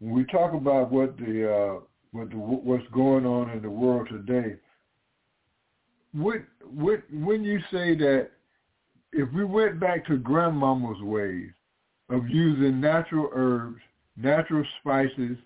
[0.00, 1.80] when we talk about what the
[2.12, 4.56] what the, what's going on in the world today.
[6.12, 8.30] What, what, when you say that
[9.12, 11.50] if we went back to grandmama's ways
[12.08, 13.80] of using natural herbs,
[14.16, 15.36] natural spices,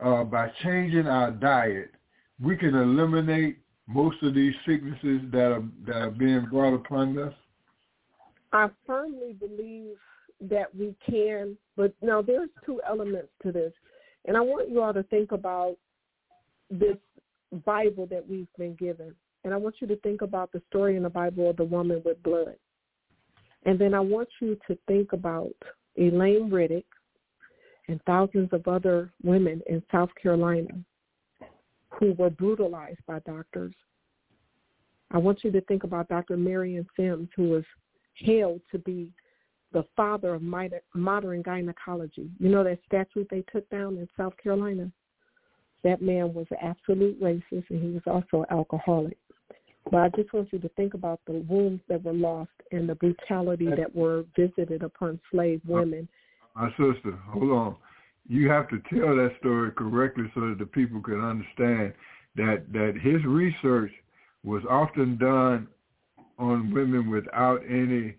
[0.00, 1.90] uh, by changing our diet,
[2.42, 7.34] we can eliminate most of these sicknesses that are that are being brought upon us?
[8.52, 9.96] I firmly believe
[10.40, 13.72] that we can, but now there's two elements to this.
[14.24, 15.76] And I want you all to think about
[16.72, 16.96] this
[17.64, 19.14] Bible that we've been given.
[19.44, 22.02] And I want you to think about the story in the Bible of the woman
[22.04, 22.56] with blood.
[23.64, 25.54] And then I want you to think about
[25.96, 26.84] Elaine Riddick
[27.88, 30.72] and thousands of other women in South Carolina
[31.90, 33.74] who were brutalized by doctors.
[35.10, 36.36] I want you to think about Dr.
[36.36, 37.64] Marion Sims, who was
[38.14, 39.12] hailed to be
[39.72, 42.30] the father of modern gynecology.
[42.38, 44.90] You know that statue they took down in South Carolina?
[45.84, 49.18] That man was an absolute racist, and he was also an alcoholic.
[49.90, 52.94] But I just want you to think about the wounds that were lost and the
[52.94, 56.08] brutality that were visited upon slave women.
[56.54, 57.76] My sister, hold on.
[58.28, 61.94] You have to tell that story correctly so that the people can understand
[62.36, 63.90] that that his research
[64.44, 65.66] was often done
[66.38, 68.14] on women without any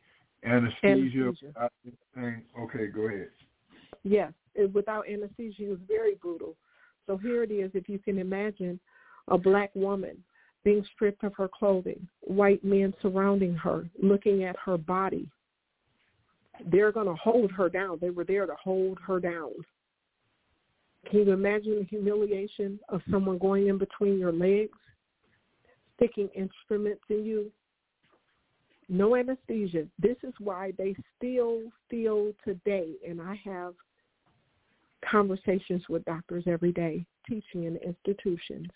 [0.46, 1.32] anesthesia.
[1.56, 2.42] Anesthesia.
[2.60, 3.30] Okay, go ahead.
[4.04, 6.56] Yes, it, without anesthesia, it was very brutal.
[7.08, 8.80] So here it is, if you can imagine
[9.28, 10.24] a black woman
[10.64, 15.28] being stripped of her clothing, white men surrounding her, looking at her body.
[16.72, 17.98] They're going to hold her down.
[18.00, 19.52] They were there to hold her down.
[21.10, 24.78] Can you imagine the humiliation of someone going in between your legs,
[25.98, 27.52] sticking instruments in you?
[28.88, 29.86] No anesthesia.
[30.00, 33.74] This is why they still, still today, and I have
[35.10, 38.68] conversations with doctors every day, teaching in institutions,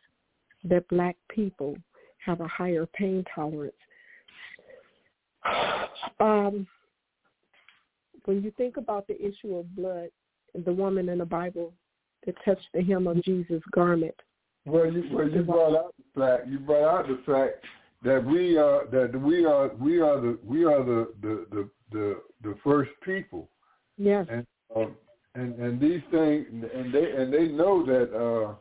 [0.63, 1.77] that black people
[2.25, 3.73] have a higher pain tolerance.
[6.19, 6.67] Um,
[8.25, 10.09] when you think about the issue of blood,
[10.65, 11.73] the woman in the Bible
[12.25, 14.15] that touched the hem of Jesus' garment.
[14.65, 17.63] Well, you well you brought out the fact you brought out the fact
[18.03, 22.21] that we are that we are we are the we are the the the the,
[22.43, 23.49] the first people
[23.97, 24.27] Yes.
[24.29, 24.95] and um,
[25.38, 28.54] and and these things and they and they know that uh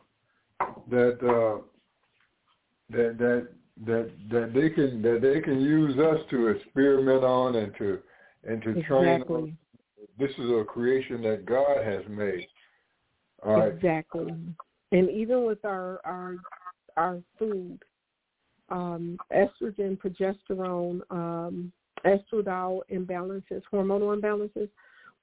[0.89, 1.61] that uh
[2.89, 3.47] that that
[3.85, 7.99] that that they can that they can use us to experiment on and to
[8.43, 9.21] and to train on.
[9.21, 9.55] Exactly.
[10.19, 12.47] This is a creation that God has made.
[13.43, 13.73] All right.
[13.73, 14.33] Exactly.
[14.91, 16.37] And even with our our
[16.95, 17.79] our food,
[18.69, 21.71] um, estrogen, progesterone, um,
[22.05, 24.69] estradiol imbalances, hormonal imbalances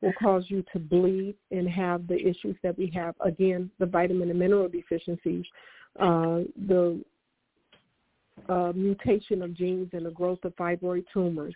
[0.05, 3.15] will cause you to bleed and have the issues that we have.
[3.25, 5.45] Again, the vitamin and mineral deficiencies,
[5.99, 7.03] uh, the
[8.49, 11.55] uh, mutation of genes and the growth of fibroid tumors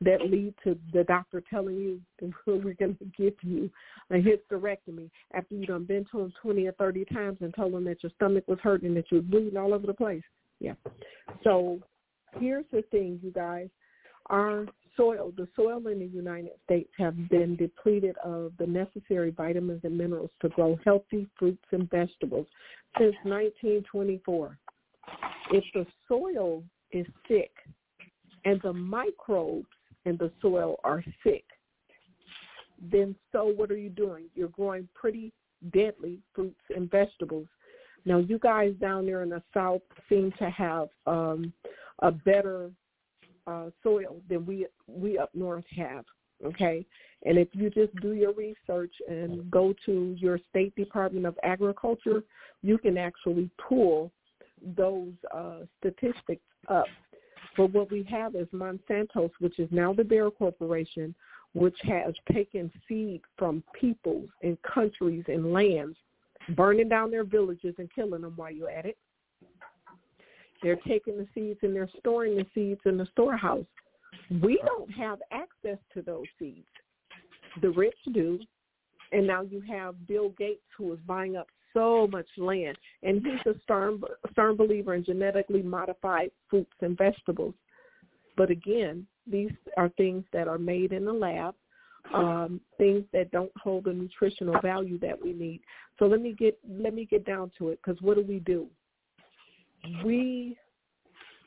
[0.00, 2.00] that lead to the doctor telling you
[2.46, 3.70] we're going to give you
[4.10, 7.84] a hysterectomy after you done been to him 20 or 30 times and told him
[7.84, 10.22] that your stomach was hurting and that you're bleeding all over the place.
[10.60, 10.74] Yeah.
[11.44, 11.80] So
[12.38, 13.68] here's the thing, you guys.
[14.30, 14.66] Our
[14.98, 19.96] soil, the soil in the United States have been depleted of the necessary vitamins and
[19.96, 22.46] minerals to grow healthy fruits and vegetables
[22.98, 24.58] since 1924.
[25.52, 27.52] If the soil is sick
[28.44, 29.66] and the microbes
[30.04, 31.44] in the soil are sick,
[32.90, 34.24] then so what are you doing?
[34.34, 35.32] You're growing pretty
[35.72, 37.46] deadly fruits and vegetables.
[38.04, 41.52] Now you guys down there in the south seem to have um,
[42.00, 42.70] a better
[43.48, 46.04] uh, soil than we we up north have.
[46.44, 46.86] Okay,
[47.24, 52.22] and if you just do your research and go to your state Department of Agriculture,
[52.62, 54.12] you can actually pull
[54.76, 56.86] those uh, statistics up.
[57.56, 61.12] But what we have is Monsanto's, which is now the Bayer Corporation,
[61.54, 65.96] which has taken seed from peoples and countries and lands,
[66.50, 68.96] burning down their villages and killing them while you're at it.
[70.62, 73.66] They're taking the seeds and they're storing the seeds in the storehouse.
[74.42, 76.66] We don't have access to those seeds.
[77.62, 78.38] The rich do.
[79.12, 82.76] And now you have Bill Gates who is buying up so much land.
[83.02, 87.54] And he's a stern, stern believer in genetically modified fruits and vegetables.
[88.36, 91.54] But again, these are things that are made in the lab,
[92.14, 95.60] um, things that don't hold the nutritional value that we need.
[95.98, 98.68] So let me get let me get down to it because what do we do?
[100.04, 100.56] We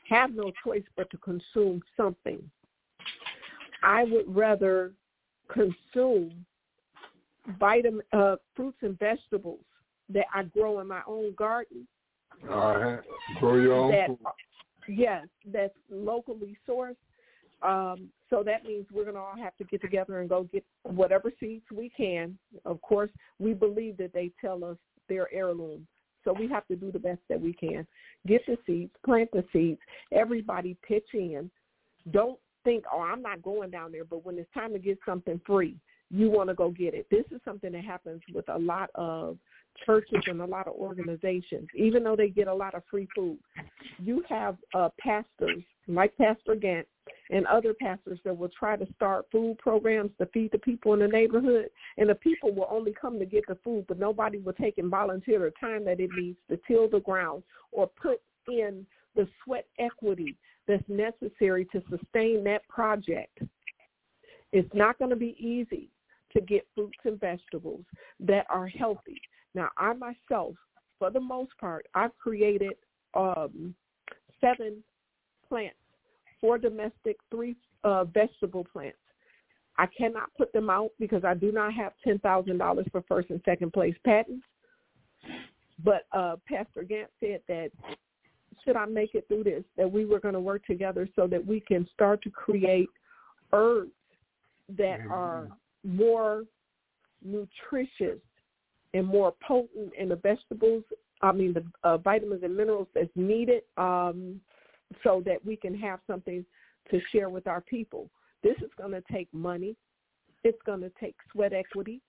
[0.08, 2.42] have no choice but to consume something.
[3.82, 4.92] I would rather
[5.52, 6.44] consume
[7.58, 9.64] vitamin uh, fruits and vegetables
[10.10, 11.86] that I grow in my own garden.
[12.50, 13.00] All right.
[13.38, 14.18] Grow your own that food.
[14.88, 16.96] yes, that's locally sourced.
[17.62, 20.64] Um, so that means we're going to all have to get together and go get
[20.82, 22.36] whatever seeds we can.
[22.64, 24.76] Of course, we believe that they tell us
[25.08, 25.86] they're heirloom.
[26.24, 27.86] So we have to do the best that we can.
[28.26, 29.80] Get the seeds, plant the seeds.
[30.12, 31.50] Everybody pitch in.
[32.10, 34.04] Don't think, oh, I'm not going down there.
[34.04, 35.76] But when it's time to get something free,
[36.10, 37.06] you want to go get it.
[37.10, 39.38] This is something that happens with a lot of
[39.86, 43.38] churches and a lot of organizations, even though they get a lot of free food.
[43.98, 46.84] You have uh, pastors like Pastor Gantt
[47.30, 51.00] and other pastors that will try to start food programs to feed the people in
[51.00, 51.68] the neighborhood.
[51.96, 54.90] And the people will only come to get the food, but nobody will take and
[54.90, 58.86] volunteer the time that it needs to till the ground or put in
[59.16, 60.36] the sweat equity
[60.66, 63.38] that's necessary to sustain that project.
[64.52, 65.88] It's not going to be easy
[66.34, 67.84] to get fruits and vegetables
[68.20, 69.20] that are healthy.
[69.54, 70.54] Now, I myself,
[70.98, 72.72] for the most part, I've created
[73.14, 73.74] um,
[74.40, 74.82] seven
[75.48, 75.76] plants,
[76.42, 78.98] four domestic, three uh, vegetable plants.
[79.78, 83.30] I cannot put them out because I do not have ten thousand dollars for first
[83.30, 84.44] and second place patents.
[85.82, 87.70] But uh, Pastor Gantt said that
[88.64, 91.44] should I make it through this, that we were going to work together so that
[91.44, 92.88] we can start to create
[93.52, 93.90] herbs
[94.76, 95.48] that are
[95.84, 96.44] more
[97.24, 98.20] nutritious
[98.94, 100.84] and more potent in the vegetables.
[101.22, 104.40] I mean, the uh, vitamins and minerals that's needed, um,
[105.02, 106.44] so that we can have something
[106.90, 108.10] to share with our people.
[108.42, 109.76] This is going to take money.
[110.44, 112.00] It's going to take sweat equity.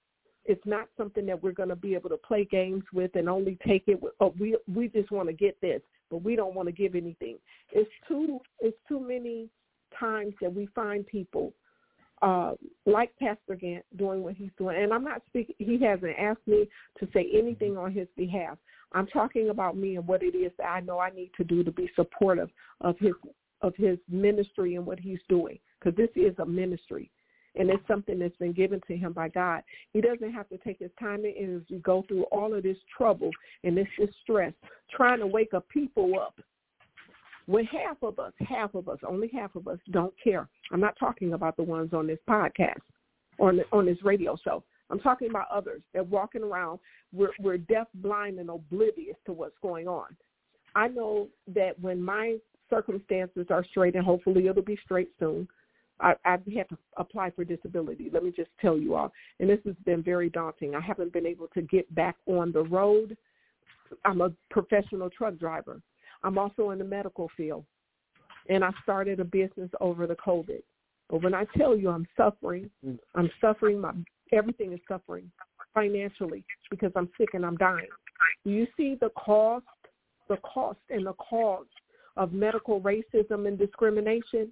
[0.46, 3.58] It's not something that we're going to be able to play games with and only
[3.66, 4.00] take it.
[4.20, 7.38] Oh, we we just want to get this, but we don't want to give anything.
[7.72, 9.50] It's too it's too many
[9.98, 11.54] times that we find people
[12.24, 12.54] uh,
[12.86, 14.82] like Pastor Gantt doing what he's doing.
[14.82, 16.70] And I'm not speaking, he hasn't asked me
[17.00, 18.58] to say anything on his behalf.
[18.94, 21.64] I'm talking about me and what it is that I know I need to do
[21.64, 22.50] to be supportive
[22.82, 23.14] of his
[23.62, 27.10] of his ministry and what he's doing because this is a ministry
[27.56, 29.64] and it's something that's been given to him by God.
[29.94, 33.32] He doesn't have to take his time and go through all of this trouble
[33.64, 34.54] and this distress
[34.92, 36.36] trying to wake up people up
[37.46, 40.48] when half of us, half of us, only half of us don't care.
[40.72, 42.80] I'm not talking about the ones on this podcast
[43.40, 44.64] on, the, on this radio show.
[44.90, 46.80] I'm talking about others that walking around,
[47.12, 50.16] we're, we're deaf, blind, and oblivious to what's going on.
[50.76, 52.38] I know that when my
[52.70, 55.48] circumstances are straight, and hopefully it'll be straight soon,
[56.00, 58.10] I, I've had to apply for disability.
[58.12, 59.12] Let me just tell you all.
[59.40, 60.76] And this has been very daunting.
[60.76, 63.16] I haven't been able to get back on the road.
[64.06, 65.82] I'm a professional truck driver.
[66.24, 67.66] I'm also in the medical field,
[68.50, 70.62] and I started a business over the COVID.
[71.10, 72.70] But when I tell you I'm suffering,
[73.16, 73.80] I'm suffering.
[73.80, 73.94] My
[74.32, 75.30] everything is suffering
[75.74, 77.88] financially because I'm sick and I'm dying.
[78.46, 79.66] Do you see the cost,
[80.30, 81.66] the cost and the cause
[82.18, 84.52] of medical racism and discrimination?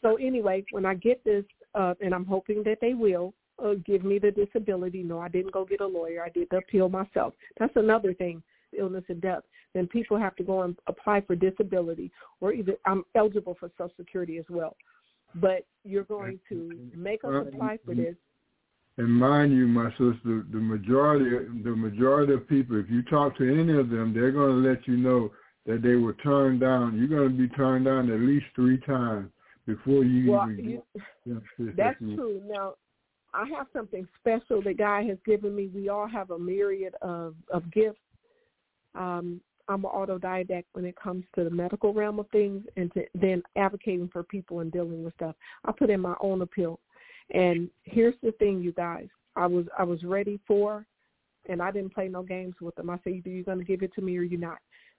[0.00, 4.04] So anyway, when I get this, uh, and I'm hoping that they will uh, give
[4.04, 5.02] me the disability.
[5.02, 6.22] No, I didn't go get a lawyer.
[6.24, 7.34] I did the appeal myself.
[7.58, 8.42] That's another thing,
[8.78, 9.42] illness and death
[9.74, 12.10] then people have to go and apply for disability
[12.40, 14.76] or either I'm eligible for Social Security as well.
[15.34, 18.14] But you're going to make us apply for this.
[18.96, 23.44] And mind you, my sister, the majority, the majority of people, if you talk to
[23.44, 25.30] any of them, they're going to let you know
[25.66, 26.98] that they were turned down.
[26.98, 29.30] You're going to be turned down at least three times
[29.66, 30.82] before you well, even
[31.26, 31.42] you.
[31.76, 32.40] That's true.
[32.44, 32.74] Now,
[33.34, 35.68] I have something special that God has given me.
[35.72, 38.00] We all have a myriad of of gifts.
[38.94, 43.04] Um, I'm an autodidact when it comes to the medical realm of things and to
[43.14, 45.36] then advocating for people and dealing with stuff.
[45.64, 46.80] I put in my own appeal.
[47.34, 49.08] And here's the thing, you guys.
[49.36, 50.86] I was I was ready for
[51.48, 52.90] and I didn't play no games with them.
[52.90, 54.58] I said, either you're going to give it to me or you're not.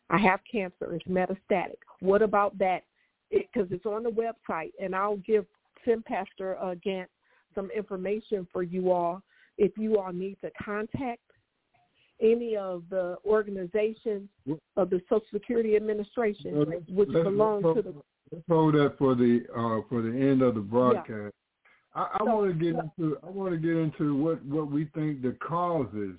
[0.09, 0.93] I have cancer.
[0.93, 1.77] It's metastatic.
[1.99, 2.83] What about that?
[3.29, 5.45] Because it, it's on the website, and I'll give
[5.85, 7.05] Tim Pastor uh, Gantt
[7.53, 9.21] some information for you all
[9.57, 11.21] if you all need to contact
[12.21, 14.29] any of the organizations
[14.77, 17.93] of the Social Security Administration, Well, which belong to the.
[18.31, 21.33] Let's hold that for the uh, for the end of the broadcast.
[21.95, 24.85] I, I So- want to get into I want to get into what what we
[24.93, 26.15] think the causes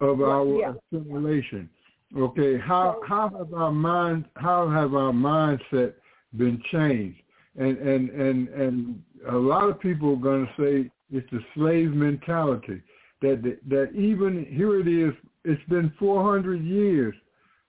[0.00, 0.72] of Well, our yeah.
[0.92, 1.68] assimilation.
[2.16, 5.94] Okay, how So- how have our mind how have our mindset
[6.36, 7.20] been changed?
[7.56, 11.92] And and and and a lot of people are going to say it's the slave
[11.92, 12.80] mentality
[13.24, 15.14] that that, even here it is.
[15.46, 17.14] It's been 400 years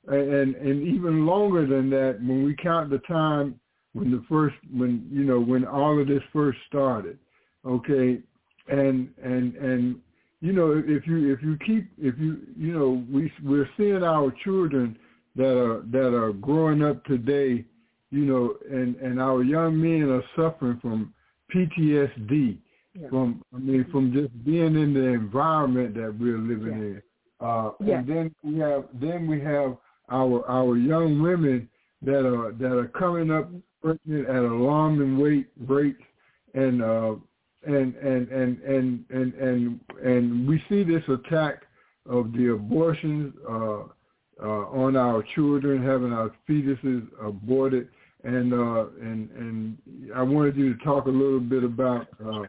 [0.08, 3.60] and and even longer than that when we count the time
[3.94, 7.18] when the first when you know when all of this first started
[7.66, 8.20] okay
[8.68, 9.96] and and and
[10.42, 14.32] you know if you if you keep if you you know we we're seeing our
[14.44, 14.98] children
[15.36, 17.66] that are that are growing up today
[18.12, 21.14] you know and and our young men are suffering from
[21.54, 22.58] PTSD
[22.98, 23.10] Yeah.
[23.10, 26.86] from I mean from just being in the environment that we're living Yeah.
[26.86, 27.02] in
[27.42, 27.98] uh Yeah.
[28.00, 29.78] and then we have then we have
[30.10, 31.70] our our young women
[32.04, 33.50] that are that are coming up
[33.82, 36.02] pregnant at alarming rate rates
[36.54, 37.16] and uh
[37.68, 41.64] and and and and and and and we see this attack
[42.08, 43.84] of the abortions uh
[44.42, 47.90] uh on our children having our fetuses aborted
[48.24, 49.78] and uh, and and
[50.16, 52.44] I wanted you to talk a little bit about uh,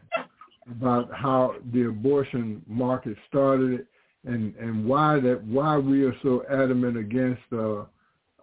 [0.69, 3.87] about how the abortion market started
[4.25, 7.83] and and why that why we are so adamant against uh,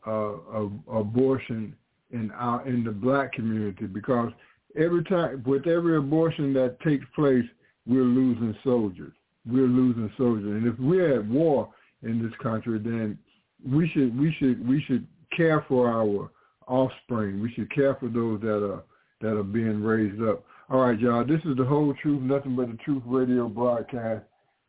[0.06, 1.74] uh, abortion
[2.12, 4.30] in our in the black community because
[4.76, 7.44] every time with every abortion that takes place,
[7.86, 9.12] we're losing soldiers.
[9.46, 11.68] We're losing soldiers, and if we're at war
[12.02, 13.18] in this country, then
[13.66, 15.06] we should we should we should
[15.36, 16.30] care for our
[16.66, 17.40] offspring.
[17.40, 18.82] We should care for those that are
[19.20, 20.44] that are being raised up.
[20.74, 21.24] All right, y'all.
[21.24, 24.24] This is the whole truth, nothing but the truth radio broadcast,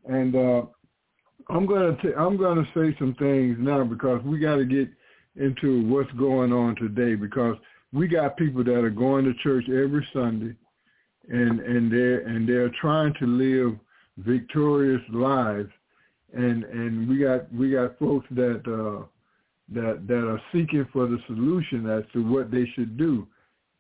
[0.07, 0.61] and uh,
[1.49, 4.87] I'm gonna t- I'm gonna say some things now because we got to get
[5.35, 7.57] into what's going on today because
[7.91, 10.55] we got people that are going to church every Sunday,
[11.27, 13.75] and and they're and they're trying to live
[14.17, 15.71] victorious lives,
[16.33, 19.03] and and we got we got folks that uh,
[19.73, 23.25] that that are seeking for the solution as to what they should do.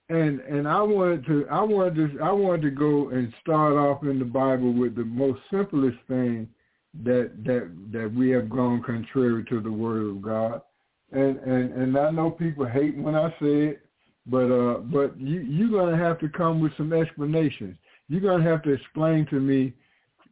[0.09, 4.03] And and I wanted to I wanted to I wanted to go and start off
[4.03, 6.47] in the Bible with the most simplest thing
[7.03, 10.61] that that that we have gone contrary to the word of God.
[11.11, 13.85] And and and I know people hate when I say it,
[14.27, 17.75] but uh but you you're gonna have to come with some explanations.
[18.07, 19.73] You're gonna have to explain to me,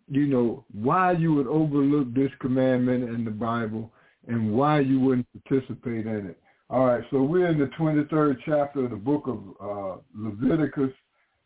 [0.08, 3.92] you know, why you would overlook this commandment in the Bible
[4.28, 6.43] and why you wouldn't participate in it.
[6.74, 10.90] All right, so we're in the 23rd chapter of the book of uh, Leviticus,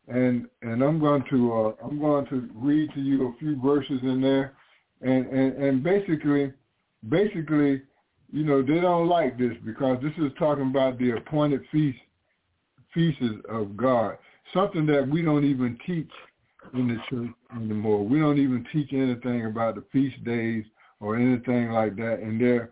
[0.07, 3.99] and and I'm going to uh, I'm going to read to you a few verses
[4.03, 4.53] in there,
[5.01, 6.53] and and and basically,
[7.09, 7.82] basically,
[8.32, 11.99] you know, they don't like this because this is talking about the appointed feast
[12.93, 14.17] feasts of God,
[14.53, 16.09] something that we don't even teach
[16.73, 18.05] in the church anymore.
[18.05, 20.63] We don't even teach anything about the feast days
[21.01, 22.71] or anything like that, and their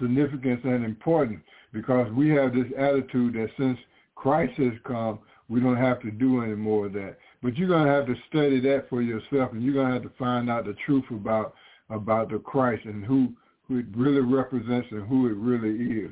[0.00, 1.40] significance and importance
[1.72, 3.78] because we have this attitude that since
[4.14, 5.18] Christ has come,
[5.48, 7.16] we don't have to do any more of that.
[7.42, 10.02] But you're going to have to study that for yourself, and you're going to have
[10.02, 11.54] to find out the truth about
[11.88, 13.32] about the Christ and who
[13.68, 16.10] who it really represents and who it really is.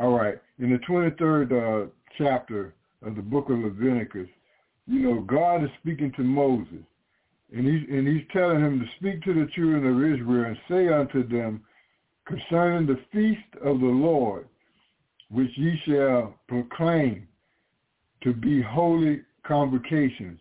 [0.00, 0.36] All right.
[0.58, 4.28] In the 23rd uh, chapter of the book of Leviticus,
[4.86, 6.84] you know, God is speaking to Moses,
[7.52, 10.88] and he's and he's telling him to speak to the children of Israel and say
[10.88, 11.62] unto them
[12.28, 14.46] concerning the feast of the Lord,
[15.30, 17.26] which ye shall proclaim
[18.22, 20.38] to be holy convocations.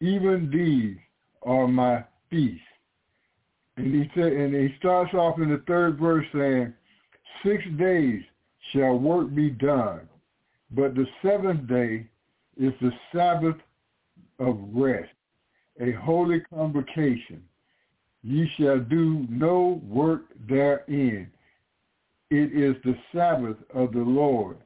[0.00, 0.96] Even these
[1.42, 2.60] are my feasts.
[3.76, 6.74] And he said, and he starts off in the third verse saying,
[7.44, 8.22] Six days
[8.72, 10.00] shall work be done,
[10.70, 12.06] but the seventh day
[12.58, 13.56] is the Sabbath
[14.38, 15.08] of rest,
[15.80, 17.42] a holy convocation.
[18.22, 21.30] Ye shall do no work therein.
[22.30, 24.58] It is the Sabbath of the Lord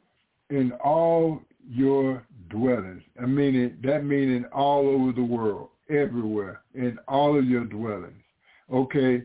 [0.51, 3.03] in all your dwellings.
[3.21, 8.23] I mean it, that meaning all over the world, everywhere, in all of your dwellings.
[8.73, 9.23] Okay,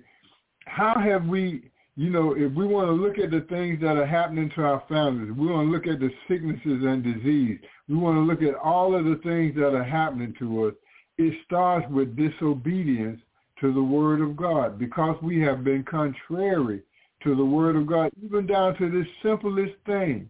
[0.65, 1.63] how have we,
[1.95, 4.83] you know, if we want to look at the things that are happening to our
[4.87, 8.59] families, we want to look at the sicknesses and disease, we want to look at
[8.59, 10.73] all of the things that are happening to us,
[11.17, 13.19] it starts with disobedience
[13.61, 16.81] to the word of God because we have been contrary
[17.23, 20.29] to the word of God, even down to this simplest thing.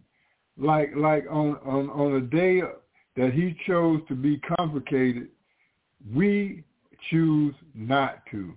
[0.58, 2.62] Like like on, on, on a day
[3.16, 5.28] that he chose to be complicated,
[6.14, 6.64] we
[7.08, 8.52] choose not to.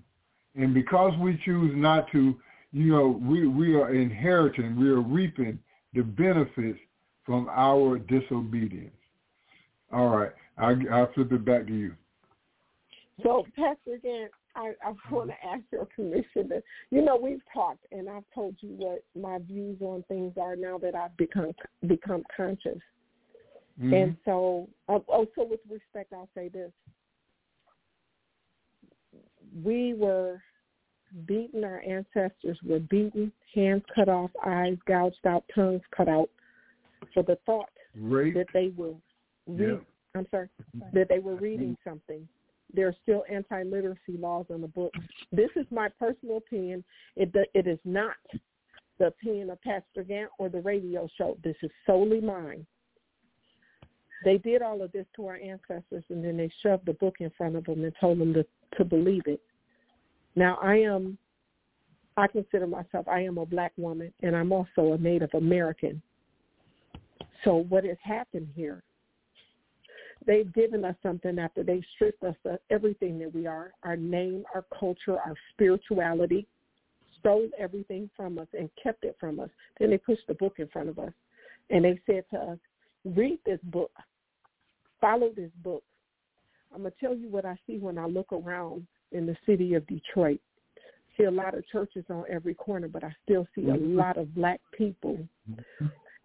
[0.55, 2.35] And because we choose not to,
[2.71, 5.59] you know, we, we are inheriting, we are reaping
[5.93, 6.79] the benefits
[7.25, 8.91] from our disobedience.
[9.91, 10.31] All right.
[10.57, 11.95] I'll, I'll flip it back to you.
[13.21, 13.97] So, Pastor,
[14.55, 15.15] I, I mm-hmm.
[15.15, 16.49] want to ask your permission.
[16.49, 20.55] To, you know, we've talked, and I've told you what my views on things are
[20.55, 21.51] now that I've become
[21.87, 22.79] become conscious.
[23.81, 23.93] Mm-hmm.
[23.93, 26.71] And so, oh, oh, so with respect, I'll say this:
[29.63, 30.41] we were
[31.25, 31.63] beaten.
[31.63, 36.29] Our ancestors were beaten, hands cut off, eyes gouged out, tongues cut out,
[37.13, 38.35] for the thought Rape.
[38.35, 38.93] that they were.
[39.47, 39.77] Re- Yeah.
[40.15, 40.47] I'm sorry,
[40.77, 40.95] mm-hmm.
[40.95, 41.89] that they were reading mm-hmm.
[41.89, 42.27] something
[42.73, 44.99] there are still anti-literacy laws on the books.
[45.31, 46.83] This is my personal opinion.
[47.15, 48.15] It it is not
[48.99, 51.37] the opinion of Pastor Gantt or the radio show.
[51.43, 52.65] This is solely mine.
[54.23, 57.29] They did all of this to our ancestors, and then they shoved the book in
[57.37, 58.45] front of them and told them to
[58.77, 59.41] to believe it.
[60.35, 61.17] Now I am,
[62.17, 66.01] I consider myself I am a black woman, and I'm also a Native American.
[67.43, 68.83] So what has happened here
[70.25, 74.43] they've given us something after they stripped us of everything that we are, our name,
[74.53, 76.47] our culture, our spirituality,
[77.19, 79.49] stole everything from us and kept it from us.
[79.79, 81.13] Then they pushed the book in front of us.
[81.69, 82.57] And they said to us,
[83.05, 83.91] read this book,
[84.99, 85.83] follow this book.
[86.73, 89.75] I'm going to tell you what I see when I look around in the city
[89.75, 90.39] of Detroit.
[91.17, 93.95] See a lot of churches on every corner, but I still see a mm-hmm.
[93.95, 95.19] lot of black people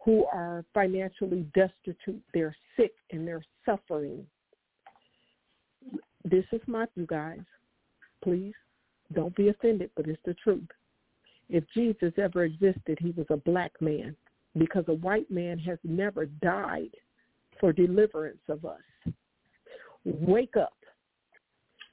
[0.09, 2.23] who are financially destitute.
[2.33, 4.25] They're sick and they're suffering.
[6.25, 7.43] This is my you guys.
[8.25, 8.55] Please
[9.13, 10.67] don't be offended, but it's the truth.
[11.51, 14.17] If Jesus ever existed, he was a black man
[14.57, 16.95] because a white man has never died
[17.61, 19.13] for deliverance of us.
[20.07, 20.79] Wake up.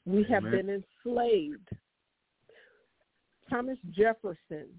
[0.05, 0.69] We have been
[1.05, 1.67] enslaved.
[3.49, 4.69] Thomas Jefferson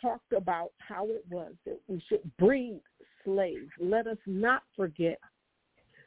[0.00, 2.80] talked about how it was that we should breed
[3.24, 3.70] slaves.
[3.80, 5.18] Let us not forget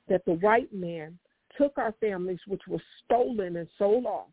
[0.08, 1.18] that the white man
[1.58, 4.28] took our families, which were stolen and sold off,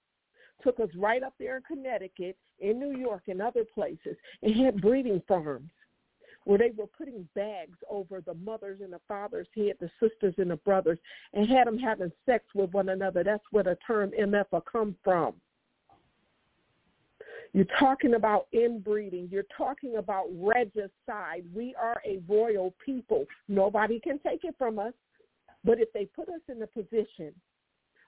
[0.63, 4.81] took us right up there in Connecticut, in New York, and other places, and had
[4.81, 5.71] breeding farms
[6.45, 10.53] where they were putting bags over the mothers and the fathers' head, the sisters and
[10.53, 10.99] the brothers,
[11.35, 13.25] and had them having sex with one another.
[13.25, 15.35] That's where the term MF come from.
[17.57, 19.31] You're talking about inbreeding.
[19.33, 21.45] You're talking about regicide.
[21.55, 23.25] We are a royal people.
[23.49, 24.93] Nobody can take it from us.
[25.65, 27.33] But if they put us in a position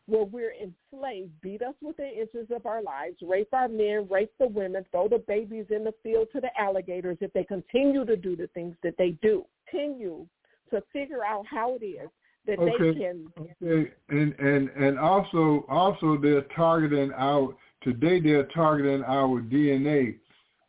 [0.04, 4.48] where we're enslaved, beat us within inches of our lives, rape our men, rape the
[4.48, 8.36] women, throw the babies in the field to the alligators, if they continue to do
[8.36, 10.26] the things that they do, continue
[10.68, 12.10] to figure out how it is
[12.46, 12.92] that Okay.
[12.92, 19.40] they can Okay, and and and also also they're targeting our today they're targeting our
[19.40, 20.16] DNA,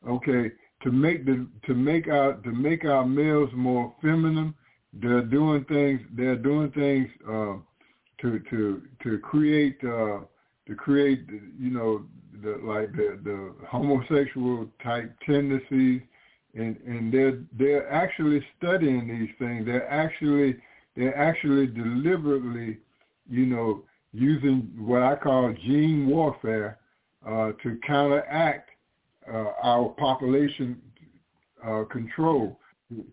[0.07, 0.51] okay,
[0.84, 4.53] to make the to make our to make our males more feminine.
[4.93, 6.01] They're doing things.
[6.16, 7.57] They're doing things uh,
[8.22, 10.22] to to to create uh,
[10.68, 11.26] to create
[11.60, 12.05] you know
[12.41, 16.01] the like the the homosexual type tendencies,
[16.55, 19.66] and and they're they're actually studying these things.
[19.66, 20.55] They're actually
[20.95, 22.78] they're actually deliberately,
[23.30, 26.80] you know, using what I call gene warfare
[27.28, 28.70] uh, to counteract
[29.32, 30.82] uh, our population
[31.66, 32.60] uh, control,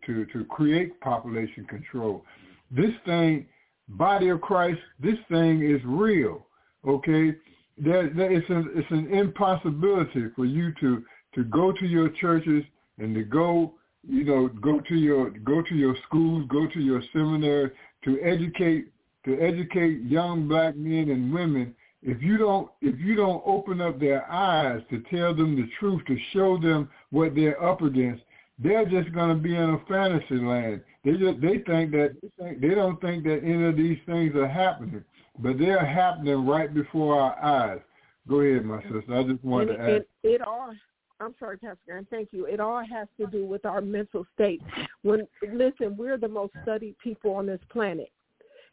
[0.07, 2.25] to, to create population control.
[2.71, 3.47] This thing,
[3.89, 6.47] body of Christ, this thing is real,
[6.87, 7.35] okay?
[7.79, 11.05] There, there, it's, an, it's an impossibility for you to,
[11.35, 12.65] to go to your churches
[12.99, 13.75] and to go
[14.09, 17.71] you know, go to your go to your schools, go to your seminary
[18.05, 18.87] to educate
[19.25, 21.75] to educate young black men and women.
[22.07, 26.03] If you don't if you don't open up their eyes to tell them the truth,
[26.07, 28.23] to show them what they're up against,
[28.61, 30.83] they're just going to be in a fantasy land.
[31.05, 34.37] They just they think that they, think, they don't think that any of these things
[34.37, 35.03] are happening,
[35.41, 37.81] but they're happening right before our eyes.
[38.29, 39.05] Go ahead, my sister.
[39.13, 39.91] I just wanted to ask.
[39.91, 40.73] and it all
[41.19, 42.07] I'm sorry, Pastor Graham.
[42.09, 42.47] Thank you.
[42.47, 44.63] It all has to do with our mental state.
[45.03, 48.11] When listen, we're the most studied people on this planet,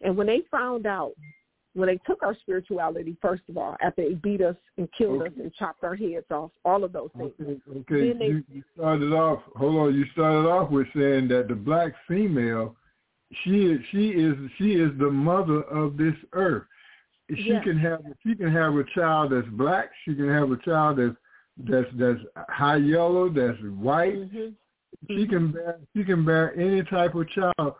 [0.01, 1.13] and when they found out,
[1.75, 5.33] when they took our spirituality, first of all, after they beat us and killed us
[5.37, 7.31] and chopped our heads off, all of those things.
[7.39, 8.13] Okay, okay.
[8.13, 9.41] They- You, you started off.
[9.55, 9.95] Hold on.
[9.95, 12.75] You started off with saying that the black female,
[13.43, 16.63] she is she is she is the mother of this earth.
[17.35, 17.63] She Yes.
[17.63, 19.89] can have she can have a child that's black.
[20.05, 21.15] She can have a child that's
[21.57, 22.19] that's that's
[22.49, 23.29] high yellow.
[23.29, 24.15] That's white.
[24.31, 24.53] Mhm.
[25.09, 27.73] She can bear she can bear any type of child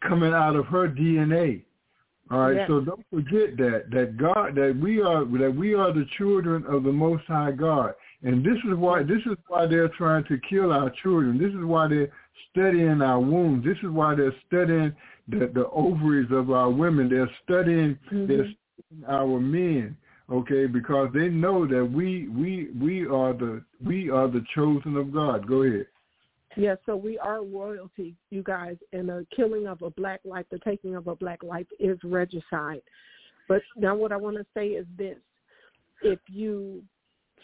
[0.00, 1.62] coming out of her DNA.
[2.30, 2.68] All right, Yes.
[2.68, 6.82] so don't forget that that God that we are that we are the children of
[6.82, 10.72] the Most High God, and this is why this is why they're trying to kill
[10.72, 11.36] our children.
[11.38, 12.10] This is why they're
[12.50, 13.64] studying our wombs.
[13.64, 14.94] This is why they're studying
[15.28, 17.08] the, the ovaries of our women.
[17.10, 18.26] They're studying Mhm.
[18.26, 19.96] they're studying our men.
[20.30, 25.12] Okay, because they know that we we we are the we are the chosen of
[25.12, 25.46] God.
[25.46, 25.86] Go ahead.
[26.56, 30.58] Yes, so we are royalty, you guys, and the killing of a black life, the
[30.60, 32.82] taking of a black life is regicide.
[33.48, 35.18] But now what I want to say is this.
[36.02, 36.82] If you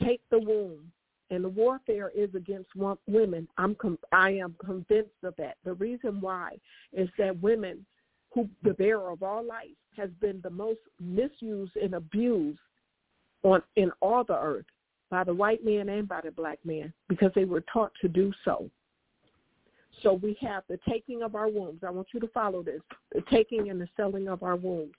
[0.02, 0.92] take the womb,
[1.30, 2.70] and the warfare is against
[3.06, 5.56] women, I'm com- I am convinced of that.
[5.64, 6.56] The reason why
[6.92, 7.86] is that women,
[8.32, 12.58] who the bearer of all life, has been the most misused and abused
[13.42, 14.66] on in all the earth
[15.08, 18.32] by the white man and by the black man because they were taught to do
[18.44, 18.68] so.
[20.03, 21.80] So we have the taking of our wombs.
[21.86, 22.80] I want you to follow this:
[23.12, 24.95] the taking and the selling of our wombs.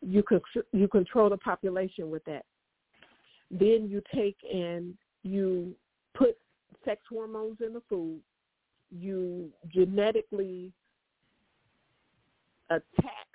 [0.00, 0.40] You can
[0.72, 2.44] you control the population with that.
[3.50, 5.74] Then you take and you
[6.14, 6.38] put
[6.84, 8.20] sex hormones in the food.
[8.90, 10.72] You genetically
[12.70, 13.26] attack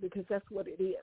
[0.00, 0.96] because that's what it is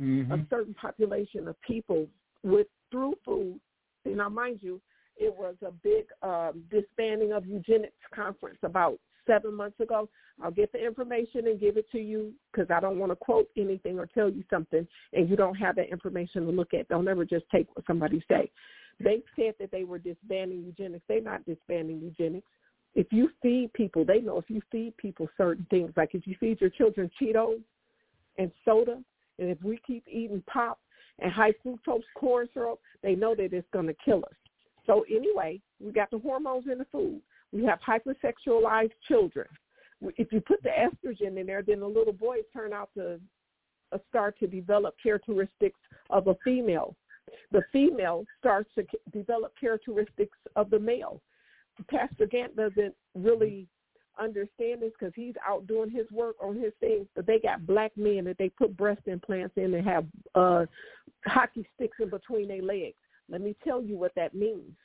[0.00, 0.32] Mm-hmm.
[0.32, 2.06] a certain population of people
[2.42, 3.60] with through food.
[4.04, 4.80] See, now, mind you,
[5.16, 10.08] it was a big um, disbanding of eugenics conference about seven months ago.
[10.42, 13.48] I'll get the information and give it to you because I don't want to quote
[13.56, 16.88] anything or tell you something and you don't have that information to look at.
[16.88, 18.50] Don't ever just take what somebody say.
[18.98, 21.04] They said that they were disbanding eugenics.
[21.08, 22.46] They're not disbanding eugenics.
[22.94, 26.36] If you feed people, they know if you feed people certain things, like if you
[26.38, 27.60] feed your children Cheetos
[28.38, 29.00] and soda,
[29.38, 30.78] and if we keep eating pop
[31.18, 34.36] and high fructose corn syrup, they know that it's going to kill us.
[34.86, 37.20] So anyway, we got the hormones in the food.
[37.52, 39.46] We have hypersexualized children.
[40.16, 43.20] If you put the estrogen in there, then the little boys turn out to
[43.92, 45.78] uh, start to develop characteristics
[46.10, 46.96] of a female.
[47.52, 51.20] The female starts to develop characteristics of the male.
[51.88, 53.68] Pastor Gantt doesn't really
[54.18, 57.92] understand this because he's out doing his work on his things, but they got black
[57.96, 60.04] men that they put breast implants in and have
[60.34, 60.66] uh
[61.26, 62.96] hockey sticks in between their legs.
[63.28, 64.76] Let me tell you what that means.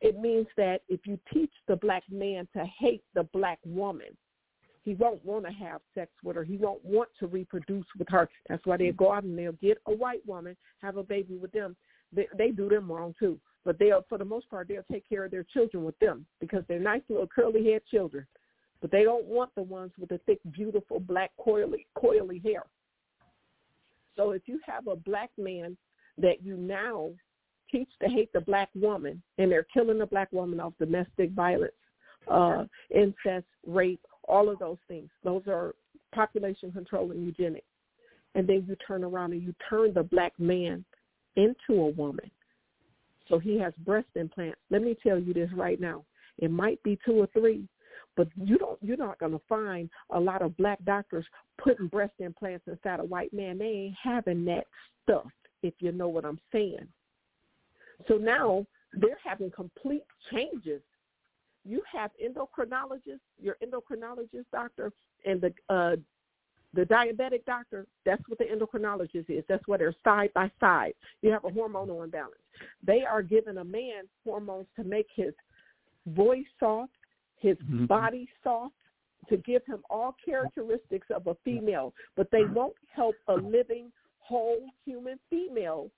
[0.00, 4.16] It means that if you teach the black man to hate the black woman,
[4.84, 6.44] he won't want to have sex with her.
[6.44, 8.28] He won't want to reproduce with her.
[8.48, 11.52] That's why they'll go out and they'll get a white woman, have a baby with
[11.52, 11.74] them.
[12.12, 13.40] They, they do them wrong too.
[13.64, 16.64] But they'll, for the most part, they'll take care of their children with them because
[16.68, 18.26] they're nice little curly haired children.
[18.82, 22.64] But they don't want the ones with the thick, beautiful black coily, coily hair.
[24.16, 25.78] So if you have a black man
[26.18, 27.10] that you now
[27.74, 31.72] teach to hate the black woman, and they're killing the black woman off domestic violence,
[32.30, 32.64] uh,
[32.94, 35.10] incest, rape, all of those things.
[35.24, 35.74] Those are
[36.14, 37.66] population control and eugenics.
[38.34, 40.84] And then you turn around and you turn the black man
[41.36, 42.30] into a woman.
[43.28, 44.58] So he has breast implants.
[44.70, 46.04] Let me tell you this right now.
[46.38, 47.66] It might be two or three,
[48.16, 51.24] but you don't you're not gonna find a lot of black doctors
[51.62, 53.58] putting breast implants inside a white man.
[53.58, 54.66] They ain't having that
[55.02, 55.26] stuff,
[55.62, 56.88] if you know what I'm saying.
[58.08, 60.82] So now they're having complete changes.
[61.64, 64.92] You have endocrinologists, your endocrinologist doctor,
[65.24, 65.96] and the uh,
[66.74, 67.86] the diabetic doctor.
[68.04, 69.44] That's what the endocrinologist is.
[69.48, 70.94] That's what they're side by side.
[71.22, 72.34] You have a hormonal imbalance.
[72.84, 75.32] They are giving a man hormones to make his
[76.08, 76.92] voice soft,
[77.38, 77.86] his mm-hmm.
[77.86, 78.74] body soft,
[79.28, 84.60] to give him all characteristics of a female, but they won't help a living, whole
[84.84, 85.90] human female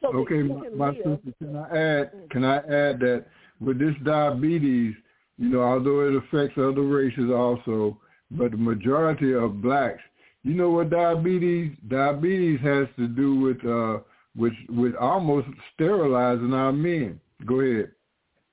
[0.00, 2.12] so okay, my, my sister, can I add?
[2.30, 3.26] Can I add that
[3.60, 4.94] with this diabetes,
[5.38, 7.98] you know, although it affects other races also,
[8.30, 10.02] but the majority of blacks,
[10.42, 11.76] you know what diabetes?
[11.88, 14.00] Diabetes has to do with uh,
[14.36, 17.20] with with almost sterilizing our men.
[17.46, 17.92] Go ahead.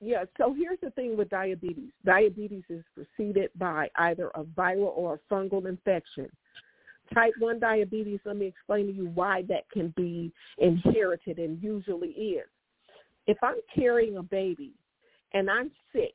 [0.00, 1.90] Yeah, so here's the thing with diabetes.
[2.04, 6.28] Diabetes is preceded by either a viral or a fungal infection.
[7.14, 12.08] Type 1 diabetes, let me explain to you why that can be inherited and usually
[12.08, 12.46] is.
[13.26, 14.72] If I'm carrying a baby
[15.32, 16.14] and I'm sick,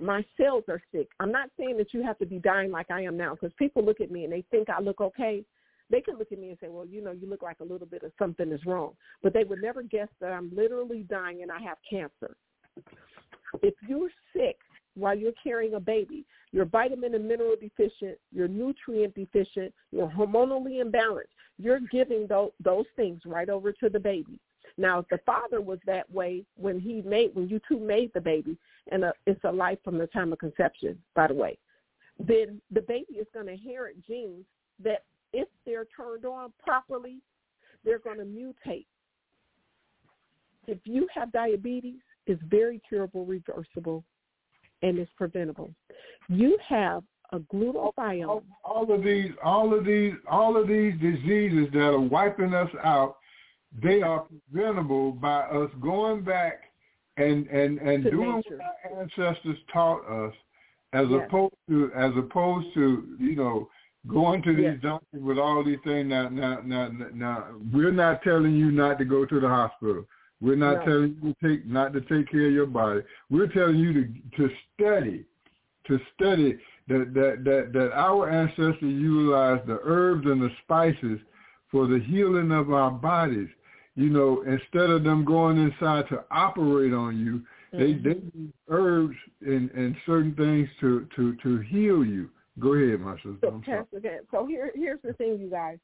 [0.00, 1.08] my cells are sick.
[1.18, 3.84] I'm not saying that you have to be dying like I am now because people
[3.84, 5.44] look at me and they think I look okay.
[5.90, 7.86] They can look at me and say, well, you know, you look like a little
[7.86, 8.92] bit of something is wrong.
[9.22, 12.36] But they would never guess that I'm literally dying and I have cancer.
[13.62, 14.56] If you're sick
[15.00, 20.82] while you're carrying a baby, you're vitamin and mineral deficient, you're nutrient deficient, you're hormonally
[20.82, 21.34] imbalanced.
[21.58, 24.38] You're giving those, those things right over to the baby.
[24.78, 28.20] Now, if the father was that way when he made, when you two made the
[28.20, 28.56] baby,
[28.90, 31.58] and a, uh, it's a life from the time of conception, by the way,
[32.18, 34.44] then the baby is going to inherit genes
[34.82, 37.18] that, if they're turned on properly,
[37.84, 38.86] they're going to mutate.
[40.66, 44.02] If you have diabetes, it's very curable, reversible,
[44.82, 45.70] and it's preventable.
[46.28, 47.02] You have
[47.32, 48.26] a glutathione.
[48.28, 52.70] All, all of these, all of these, all of these diseases that are wiping us
[52.82, 53.16] out,
[53.82, 56.62] they are preventable by us going back
[57.16, 58.56] and and and to doing nature.
[58.56, 60.34] what our ancestors taught us,
[60.92, 61.22] as Yes.
[61.26, 63.68] opposed to as opposed to you know
[64.08, 64.80] going to these Yes.
[64.82, 66.08] doctors with all these things.
[66.08, 70.06] Now, now, now, now, we're not telling you not to go to the hospital.
[70.40, 70.84] We're not No.
[70.84, 73.02] telling you to take not to take care of your body.
[73.28, 75.24] We're telling you to to study,
[75.84, 81.20] to study that that that that our ancestors utilized the herbs and the spices
[81.70, 83.48] for the healing of our bodies.
[83.96, 88.02] You know, instead of them going inside to operate on you, they Mhm.
[88.02, 92.30] they use herbs and and certain things to to to heal you.
[92.58, 93.38] Go ahead, my sister.
[93.42, 93.62] So.
[93.64, 95.78] Pastor so here, here's the thing, you guys.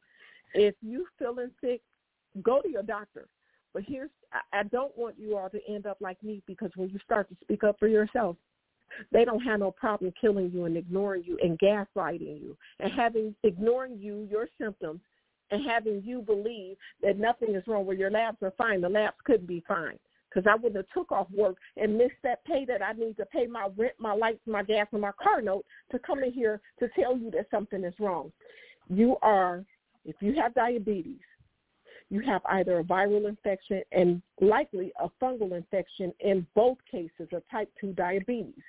[0.55, 1.83] If you feeling sick,
[2.43, 3.29] go to your doctor.
[3.77, 4.09] But here's,
[4.55, 7.37] I, don't want you all to end up like me because when you start to
[7.43, 8.37] speak up for yourself,
[9.13, 13.35] they don't have no problem killing you and ignoring you and gaslighting you and having
[13.43, 15.03] ignoring you, your symptoms,
[15.51, 17.85] and having you believe that nothing is wrong.
[17.85, 19.99] Where your labs are fine, the labs couldn't be fine
[20.31, 23.27] because I wouldn't have took off work and missed that pay that I need to
[23.27, 26.63] pay my rent, my lights, my gas, and my car note to come in here
[26.79, 28.33] to tell you that something is wrong.
[28.89, 29.67] You are,
[30.07, 31.21] if you have diabetes,
[32.11, 37.43] you have either a viral infection and likely a fungal infection in both cases of
[37.51, 38.63] type 2 diabetes.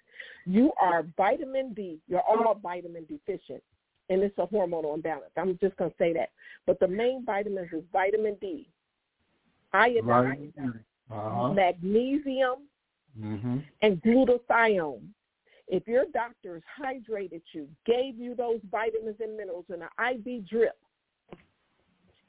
[0.46, 3.62] You are vitamin D, you're all vitamin deficient,
[4.10, 5.32] and it's a hormonal imbalance.
[5.38, 6.32] I'm just going to say that.
[6.66, 8.68] But the main vitamins is vitamin D,
[9.74, 10.54] iodine, Right.
[11.12, 11.54] Uh-huh.
[11.54, 12.68] magnesium,
[13.20, 13.58] Mm-hmm.
[13.82, 15.02] and glutathione.
[15.68, 20.78] If your doctors hydrated you, gave you those vitamins and minerals in an IV drip,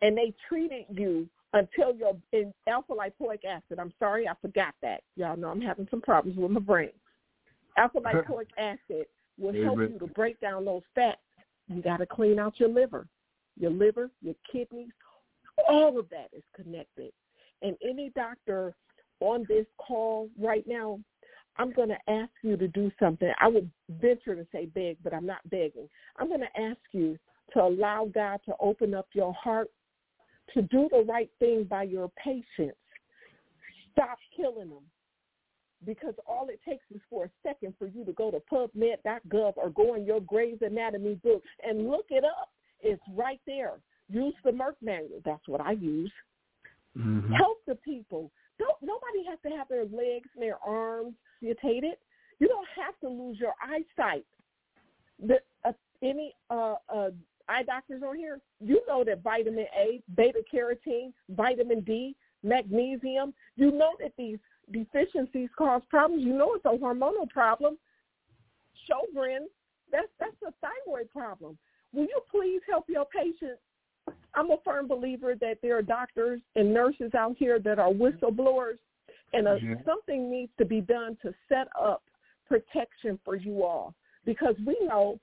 [0.03, 3.79] and they treated you until you're in alpha lipoic acid.
[3.79, 5.03] I'm sorry, I forgot that.
[5.17, 6.91] Y'all know I'm having some problems with my brain.
[7.77, 9.07] Alpha lipoic acid
[9.39, 11.19] will help you to break down those fats.
[11.69, 13.07] You got to clean out your liver,
[13.59, 14.91] your liver, your kidneys.
[15.69, 17.13] All of that is connected.
[17.63, 18.75] And any doctor
[19.21, 21.01] on this call right now,
[21.57, 23.33] I'm going to ask you to do something.
[23.41, 23.69] I would
[24.01, 25.89] venture to say beg, but I'm not begging.
[26.17, 27.19] I'm going to ask you
[27.53, 29.69] to allow God to open up your heart
[30.55, 32.79] to do the right thing by your patients.
[33.93, 34.85] Stop killing them.
[35.85, 39.71] Because all it takes is for a second for you to go to PubMed.gov or
[39.71, 42.51] go in your Gray's Anatomy book and look it up.
[42.81, 43.75] It's right there.
[44.09, 45.21] Use the Merck manual.
[45.25, 46.11] That's what I use.
[46.97, 47.33] Mm-hmm.
[47.35, 48.33] Help the people.
[48.59, 51.95] Don't nobody has to have their legs and their arms mutated.
[52.41, 54.25] You don't have to lose your eyesight.
[55.25, 55.73] The, uh,
[56.03, 57.11] any uh, uh,
[57.49, 63.33] eye doctors on here, you know that vitamin A, beta carotene, vitamin D, magnesium.
[63.57, 64.39] You know that these
[64.73, 66.25] deficiencies cause problems.
[66.25, 67.79] You know it's a hormonal problem.
[68.89, 69.47] Sjogren,
[69.91, 71.59] that's that's a thyroid problem.
[71.93, 73.61] Will you please help your patients?
[74.35, 78.79] I'm a firm believer that there are doctors and nurses out here that are whistleblowers,
[79.33, 79.75] and uh Yeah.
[79.85, 82.03] something needs to be done to set up
[82.47, 83.95] protection for you all
[84.25, 85.19] because we know.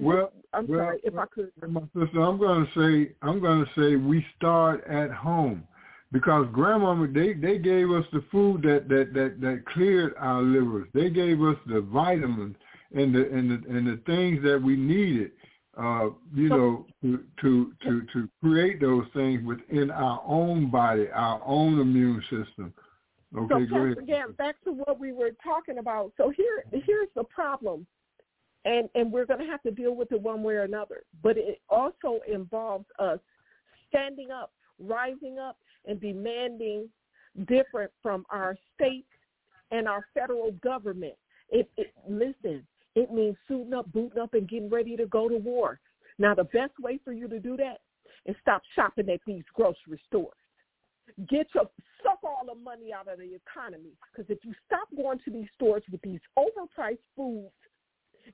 [0.00, 1.50] Well, I'm well, sorry if I could.
[1.68, 5.64] My sister, I'm going to say, I'm going to say, we start at home,
[6.12, 10.88] because grandmama they they gave us the food that that that that cleared our livers.
[10.92, 12.56] They gave us the vitamins
[12.92, 15.32] and the and the and the things that we needed.
[15.76, 21.08] Uh, you So- know, to to to to create those things within our own body,
[21.10, 22.74] our own immune system.
[23.34, 23.98] Okay, so go ahead.
[23.98, 26.12] Gantt, back to what we were talking about.
[26.16, 27.86] So here here's the problem.
[28.64, 31.02] And and we're going to have to deal with it one way or another.
[31.22, 33.18] But it also involves us
[33.88, 35.56] standing up, rising up
[35.86, 36.88] and demanding
[37.46, 39.06] different from our state
[39.70, 41.14] and our federal government.
[41.48, 45.36] It, it listen, it means suiting up, booting up and getting ready to go to
[45.36, 45.80] war.
[46.18, 47.78] Now the best way for you to do that
[48.26, 50.34] is stop shopping at these grocery stores
[51.28, 51.68] get your
[52.02, 53.92] suck all the money out of the economy.
[54.10, 57.52] Because if you stop going to these stores with these overpriced foods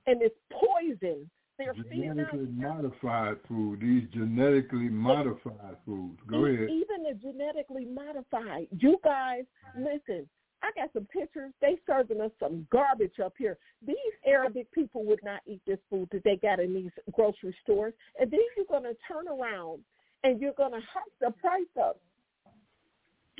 [0.06, 1.72] and it's poison, they're.
[1.74, 3.80] Genetically modified food.
[3.80, 6.18] These genetically modified foods.
[6.26, 6.68] Go ahead.
[6.70, 8.68] Even the genetically modified.
[8.78, 9.44] You guys,
[9.76, 10.28] listen.
[10.62, 11.52] I got some pictures.
[11.60, 13.58] They serving us some garbage up here.
[13.86, 17.92] These Arabic people would not eat this food that they got in these grocery stores.
[18.18, 19.84] And then you're going to turn around
[20.24, 22.00] and you're going to hike the price up.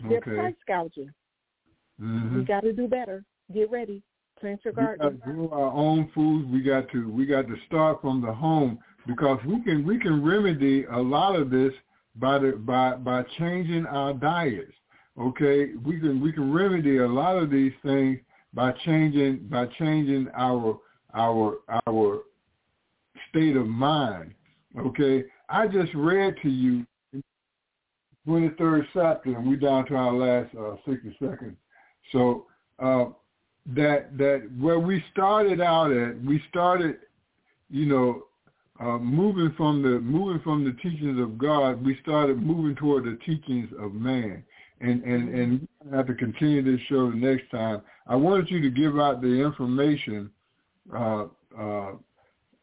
[0.08, 0.34] They're Okay.
[0.34, 1.10] price gouging.
[2.00, 2.36] Mhm.
[2.36, 3.24] We got to do better.
[3.52, 4.02] Get ready.
[4.40, 6.46] Plant your we got to grow our own foods.
[6.52, 10.22] We got to we got to start from the home because we can we can
[10.22, 11.72] remedy a lot of this
[12.16, 14.72] by the by by changing our diets.
[15.18, 18.18] Okay, we can we can remedy a lot of these things
[18.52, 20.78] by changing by changing our
[21.14, 22.22] our our
[23.30, 24.34] state of mind.
[24.78, 26.86] Okay, I just read to you
[28.26, 31.56] 23rd chapter, and we're down to our last uh, 60 seconds.
[32.12, 32.46] So
[32.78, 33.06] uh,
[33.74, 36.96] that that where we started out at, we started,
[37.70, 38.22] you know,
[38.78, 43.18] uh, moving from the moving from the teachings of God, we started moving toward the
[43.24, 44.44] teachings of man.
[44.80, 47.80] And and and we have to continue this show the next time.
[48.06, 50.30] I wanted you to give out the information
[50.94, 51.24] uh,
[51.58, 51.92] uh,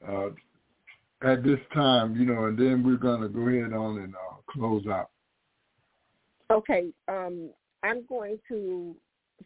[0.08, 0.30] uh,
[1.24, 4.36] at this time, you know, and then we're going to go ahead on and uh,
[4.48, 5.10] close out.
[6.52, 6.90] Okay.
[7.08, 7.50] Um,
[7.82, 8.96] I'm going to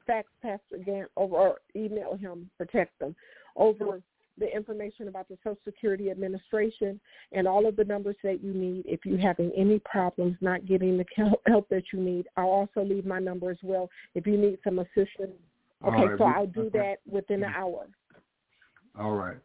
[0.05, 3.15] fax Pastor Gantt over or email him protect them,
[3.55, 4.01] over
[4.37, 6.99] the information about the Social Security Administration
[7.31, 10.97] and all of the numbers that you need if you're having any problems not getting
[10.97, 11.05] the
[11.45, 12.27] help- that you need.
[12.37, 15.33] I'll also leave my number as well if you need some assistance.
[15.85, 17.61] Okay, right, so I'll do that within an mm-hmm.
[17.61, 17.87] hour.
[18.99, 19.37] All right.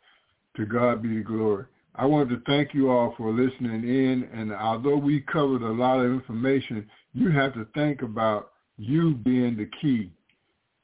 [0.56, 1.66] To God be the glory.
[1.94, 4.28] I want to thank you all for listening in.
[4.32, 9.56] And although we covered a lot of information, you have to think about you being
[9.56, 10.10] the key.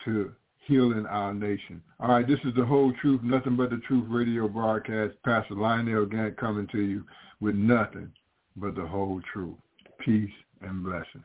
[0.04, 0.32] To
[0.66, 1.82] healing our nation.
[1.98, 5.14] All right, this is the whole truth, nothing but the truth radio broadcast.
[5.24, 7.04] Pastor Lionel Gantt coming to you
[7.40, 8.12] with nothing
[8.56, 9.56] but the whole truth.
[9.98, 10.30] Peace
[10.60, 11.24] and blessing.